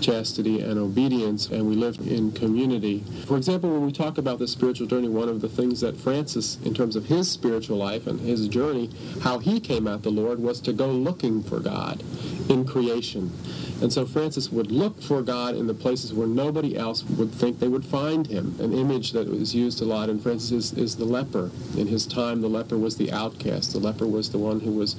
chastity, 0.01 0.61
and 0.61 0.79
obedience, 0.79 0.92
and 0.95 1.67
we 1.67 1.75
live 1.75 1.97
in 2.07 2.31
community. 2.31 3.03
For 3.25 3.35
example, 3.37 3.71
when 3.71 3.85
we 3.85 3.91
talk 3.91 4.17
about 4.17 4.39
the 4.39 4.47
spiritual 4.47 4.87
journey, 4.87 5.09
one 5.09 5.27
of 5.27 5.41
the 5.41 5.49
things 5.49 5.81
that 5.81 5.97
Francis, 5.97 6.59
in 6.63 6.73
terms 6.73 6.95
of 6.95 7.05
his 7.05 7.29
spiritual 7.29 7.77
life 7.77 8.05
and 8.05 8.19
his 8.19 8.47
journey, 8.47 8.89
how 9.21 9.39
he 9.39 9.59
came 9.59 9.87
at 9.87 10.03
the 10.03 10.11
Lord 10.11 10.39
was 10.39 10.61
to 10.61 10.73
go 10.73 10.91
looking 10.91 11.41
for 11.41 11.59
God 11.59 12.03
in 12.49 12.65
creation. 12.65 13.31
And 13.81 13.91
so 13.91 14.05
Francis 14.05 14.49
would 14.51 14.71
look 14.71 15.01
for 15.01 15.21
God 15.21 15.55
in 15.55 15.67
the 15.67 15.73
places 15.73 16.13
where 16.13 16.27
nobody 16.27 16.77
else 16.77 17.03
would 17.03 17.31
think 17.31 17.59
they 17.59 17.67
would 17.67 17.85
find 17.85 18.27
him. 18.27 18.55
An 18.59 18.73
image 18.73 19.11
that 19.11 19.27
was 19.27 19.53
used 19.53 19.81
a 19.81 19.85
lot 19.85 20.09
in 20.09 20.19
Francis 20.19 20.51
is, 20.51 20.77
is 20.77 20.95
the 20.95 21.05
leper. 21.05 21.51
In 21.77 21.87
his 21.87 22.05
time, 22.05 22.41
the 22.41 22.47
leper 22.47 22.77
was 22.77 22.97
the 22.97 23.11
outcast. 23.11 23.73
The 23.73 23.79
leper 23.79 24.07
was 24.07 24.31
the 24.31 24.37
one 24.37 24.61
who 24.61 24.71
was 24.71 24.93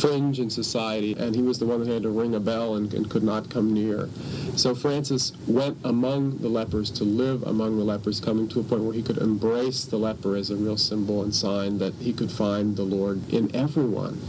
fringe 0.00 0.40
in 0.40 0.50
society, 0.50 1.14
and 1.14 1.34
he 1.34 1.42
was 1.42 1.58
the 1.58 1.66
one 1.66 1.84
that 1.84 1.92
had 1.92 2.02
to 2.02 2.10
ring 2.10 2.34
a 2.34 2.40
bell 2.40 2.74
and, 2.74 2.92
and 2.92 3.08
could 3.08 3.22
not 3.22 3.50
come 3.50 3.72
near. 3.72 4.08
So 4.56 4.74
Francis 4.74 5.32
went 5.46 5.78
among 5.84 6.38
the 6.38 6.48
lepers 6.48 6.90
to 6.92 7.04
live 7.04 7.42
among 7.44 7.78
the 7.78 7.84
lepers, 7.84 8.20
coming 8.20 8.48
to 8.48 8.60
a 8.60 8.64
point 8.64 8.82
where 8.82 8.94
he 8.94 9.02
could 9.02 9.18
embrace 9.18 9.84
the 9.84 9.96
leper 9.96 10.36
as 10.36 10.50
a 10.50 10.56
real 10.56 10.76
symbol 10.76 11.22
and 11.22 11.34
sign 11.34 11.78
that 11.78 11.94
he 11.94 12.12
could 12.12 12.30
find 12.30 12.76
the 12.76 12.82
Lord 12.82 13.32
in 13.32 13.54
everyone 13.54 14.20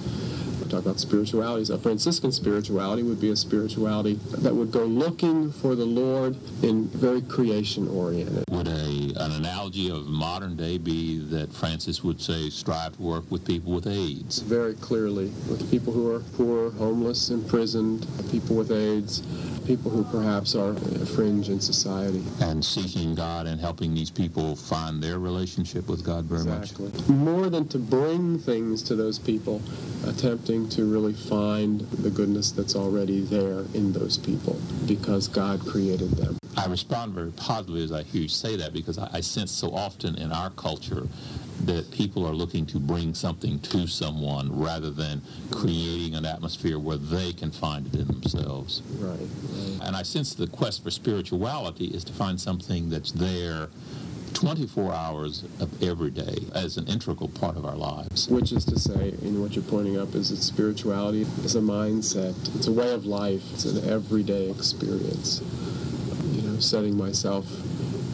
talk 0.69 0.83
about 0.83 0.99
spiritualities. 0.99 1.69
A 1.69 1.77
Franciscan 1.77 2.31
spirituality 2.31 3.03
would 3.03 3.19
be 3.19 3.29
a 3.29 3.35
spirituality 3.35 4.19
that 4.37 4.53
would 4.53 4.71
go 4.71 4.85
looking 4.85 5.51
for 5.51 5.75
the 5.75 5.85
Lord 5.85 6.35
in 6.63 6.87
very 6.87 7.21
creation 7.21 7.87
oriented. 7.87 8.43
Would 8.49 8.67
a 8.67 8.95
an 9.17 9.31
analogy 9.31 9.89
of 9.89 10.07
modern 10.07 10.55
day 10.55 10.77
be 10.77 11.19
that 11.19 11.51
Francis 11.53 12.03
would 12.03 12.21
say 12.21 12.49
strive 12.49 12.95
to 12.97 13.01
work 13.01 13.29
with 13.31 13.45
people 13.45 13.73
with 13.73 13.87
AIDS? 13.87 14.39
Very 14.39 14.75
clearly, 14.75 15.27
with 15.49 15.69
people 15.71 15.93
who 15.93 16.13
are 16.13 16.19
poor, 16.19 16.71
homeless, 16.71 17.29
imprisoned, 17.29 18.05
people 18.31 18.55
with 18.55 18.71
AIDS, 18.71 19.21
people 19.65 19.89
who 19.89 20.03
perhaps 20.05 20.55
are 20.55 20.75
fringe 21.15 21.49
in 21.49 21.59
society. 21.59 22.23
And 22.41 22.63
seeking 22.63 23.15
God 23.15 23.47
and 23.47 23.59
helping 23.59 23.93
these 23.93 24.11
people 24.11 24.55
find 24.55 25.01
their 25.01 25.19
relationship 25.19 25.87
with 25.87 26.05
God 26.05 26.25
very 26.25 26.41
exactly. 26.41 26.91
much. 26.91 27.07
More 27.07 27.49
than 27.49 27.67
to 27.69 27.79
bring 27.79 28.37
things 28.37 28.83
to 28.83 28.95
those 28.95 29.17
people, 29.17 29.61
attempting 30.05 30.54
to 30.63 30.85
really 30.85 31.13
find 31.13 31.81
the 31.81 32.09
goodness 32.09 32.51
that's 32.51 32.75
already 32.75 33.19
there 33.19 33.59
in 33.73 33.91
those 33.91 34.17
people 34.17 34.59
because 34.87 35.27
God 35.27 35.59
created 35.59 36.11
them. 36.11 36.37
I 36.57 36.67
respond 36.67 37.13
very 37.13 37.31
positively 37.31 37.83
as 37.83 37.91
I 37.91 38.03
hear 38.03 38.21
you 38.21 38.29
say 38.29 38.55
that 38.55 38.71
because 38.71 38.97
I, 38.97 39.09
I 39.13 39.21
sense 39.21 39.51
so 39.51 39.75
often 39.75 40.15
in 40.15 40.31
our 40.31 40.49
culture 40.51 41.07
that 41.65 41.91
people 41.91 42.25
are 42.25 42.33
looking 42.33 42.65
to 42.67 42.79
bring 42.79 43.13
something 43.13 43.59
to 43.59 43.87
someone 43.87 44.57
rather 44.57 44.89
than 44.89 45.21
creating 45.51 46.15
an 46.15 46.25
atmosphere 46.25 46.79
where 46.79 46.97
they 46.97 47.33
can 47.33 47.51
find 47.51 47.87
it 47.87 47.95
in 47.95 48.07
themselves. 48.07 48.81
Right, 48.99 49.19
right. 49.19 49.87
And 49.87 49.95
I 49.95 50.03
sense 50.03 50.33
the 50.33 50.47
quest 50.47 50.83
for 50.83 50.91
spirituality 50.91 51.87
is 51.87 52.03
to 52.05 52.13
find 52.13 52.39
something 52.39 52.89
that's 52.89 53.11
there 53.11 53.69
24 54.35 54.93
hours 54.93 55.43
of 55.59 55.81
every 55.81 56.11
day 56.11 56.35
as 56.53 56.77
an 56.77 56.87
integral 56.87 57.29
part 57.29 57.55
of 57.55 57.65
our 57.65 57.75
lives. 57.75 58.27
Which 58.27 58.51
is 58.51 58.65
to 58.65 58.77
say, 58.77 59.13
in 59.21 59.41
what 59.41 59.55
you're 59.55 59.63
pointing 59.63 59.97
up, 59.97 60.13
is 60.13 60.29
that 60.29 60.37
spirituality 60.37 61.21
is 61.43 61.55
a 61.55 61.61
mindset. 61.61 62.35
It's 62.55 62.67
a 62.67 62.71
way 62.71 62.93
of 62.93 63.05
life. 63.05 63.41
It's 63.53 63.65
an 63.65 63.89
everyday 63.89 64.49
experience. 64.49 65.41
You 66.33 66.41
know, 66.41 66.59
setting 66.59 66.97
myself 66.97 67.45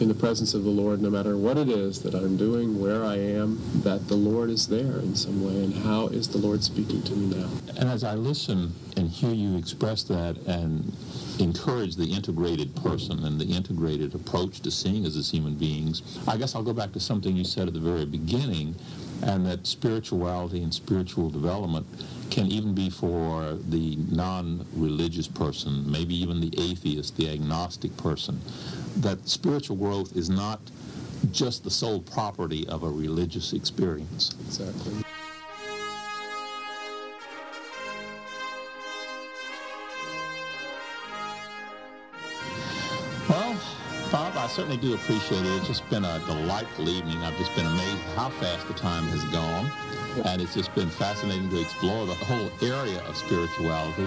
in 0.02 0.08
the 0.08 0.14
presence 0.14 0.52
of 0.52 0.64
the 0.64 0.70
Lord, 0.70 1.00
no 1.00 1.10
matter 1.10 1.36
what 1.36 1.56
it 1.56 1.68
is 1.68 2.02
that 2.02 2.14
I'm 2.14 2.36
doing, 2.36 2.80
where 2.80 3.04
I 3.04 3.16
am, 3.16 3.60
that 3.82 4.08
the 4.08 4.16
Lord 4.16 4.50
is 4.50 4.66
there 4.66 4.98
in 4.98 5.14
some 5.14 5.46
way, 5.46 5.62
and 5.62 5.72
how 5.72 6.08
is 6.08 6.28
the 6.28 6.38
Lord 6.38 6.64
speaking 6.64 7.02
to 7.04 7.12
me 7.14 7.36
now? 7.36 7.48
And 7.78 7.88
as 7.88 8.02
I 8.02 8.14
listen 8.14 8.72
and 8.96 9.08
hear 9.08 9.32
you 9.32 9.56
express 9.56 10.02
that 10.04 10.36
and 10.48 10.92
encourage 11.38 11.94
the 11.94 12.12
integrated 12.12 12.74
person 12.76 13.24
and 13.24 13.40
the 13.40 13.46
integrated 13.46 14.14
approach 14.14 14.60
to 14.62 14.72
seeing 14.72 15.06
us 15.06 15.16
as 15.16 15.30
human 15.30 15.54
beings, 15.54 16.02
I 16.26 16.36
guess 16.36 16.56
I'll 16.56 16.64
go 16.64 16.74
back 16.74 16.92
to 16.92 17.00
something 17.00 17.36
you 17.36 17.44
said 17.44 17.68
at 17.68 17.74
the 17.74 17.80
very 17.80 18.04
beginning, 18.04 18.74
and 19.22 19.46
that 19.46 19.66
spirituality 19.66 20.62
and 20.62 20.72
spiritual 20.72 21.30
development 21.30 21.86
can 22.30 22.46
even 22.46 22.74
be 22.74 22.90
for 22.90 23.58
the 23.68 23.96
non-religious 24.10 25.28
person, 25.28 25.90
maybe 25.90 26.14
even 26.14 26.40
the 26.40 26.52
atheist, 26.58 27.16
the 27.16 27.28
agnostic 27.30 27.96
person, 27.96 28.40
that 28.96 29.28
spiritual 29.28 29.76
growth 29.76 30.16
is 30.16 30.28
not 30.28 30.60
just 31.30 31.62
the 31.62 31.70
sole 31.70 32.00
property 32.00 32.66
of 32.68 32.82
a 32.82 32.90
religious 32.90 33.52
experience. 33.52 34.34
Exactly. 34.46 35.04
Certainly 44.52 44.76
do 44.76 44.92
appreciate 44.92 45.40
it. 45.40 45.56
It's 45.56 45.66
just 45.66 45.88
been 45.88 46.04
a 46.04 46.18
delightful 46.26 46.86
evening. 46.86 47.16
I've 47.22 47.36
just 47.38 47.54
been 47.56 47.64
amazed 47.64 48.02
how 48.14 48.28
fast 48.28 48.68
the 48.68 48.74
time 48.74 49.04
has 49.04 49.24
gone. 49.32 49.70
And 50.26 50.42
it's 50.42 50.52
just 50.52 50.74
been 50.74 50.90
fascinating 50.90 51.48
to 51.48 51.60
explore 51.60 52.04
the 52.04 52.14
whole 52.14 52.50
area 52.60 53.00
of 53.04 53.16
spirituality. 53.16 54.06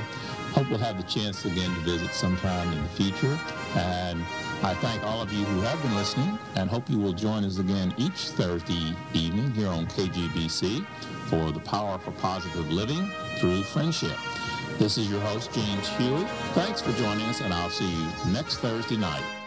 Hope 0.53 0.69
we'll 0.69 0.77
have 0.77 0.97
the 0.97 1.03
chance 1.03 1.45
again 1.45 1.73
to 1.73 1.79
visit 1.81 2.12
sometime 2.12 2.71
in 2.73 2.84
the 2.84 2.89
future. 2.89 3.39
And 3.75 4.21
I 4.62 4.75
thank 4.75 5.03
all 5.03 5.19
of 5.19 5.34
you 5.34 5.43
who 5.45 5.62
have 5.62 5.81
been 5.81 5.95
listening 5.95 6.38
and 6.55 6.69
hope 6.69 6.91
you 6.91 6.99
will 6.99 7.13
join 7.13 7.43
us 7.43 7.58
again 7.58 7.91
each 7.97 8.29
Thursday 8.29 8.93
evening 9.13 9.51
here 9.53 9.69
on 9.69 9.88
KGBC 9.88 10.86
for 11.25 11.51
the 11.51 11.60
power 11.62 11.97
for 11.97 12.12
positive 12.12 12.71
living 12.71 13.10
through 13.39 13.63
friendship. 13.63 14.15
This 14.77 14.99
is 14.99 15.10
your 15.10 15.21
host, 15.21 15.51
James 15.53 15.88
Huey. 15.97 16.23
Thanks 16.53 16.81
for 16.81 16.91
joining 17.01 17.25
us, 17.25 17.41
and 17.41 17.51
I'll 17.51 17.71
see 17.71 17.89
you 17.89 18.31
next 18.31 18.58
Thursday 18.58 18.97
night. 18.97 19.44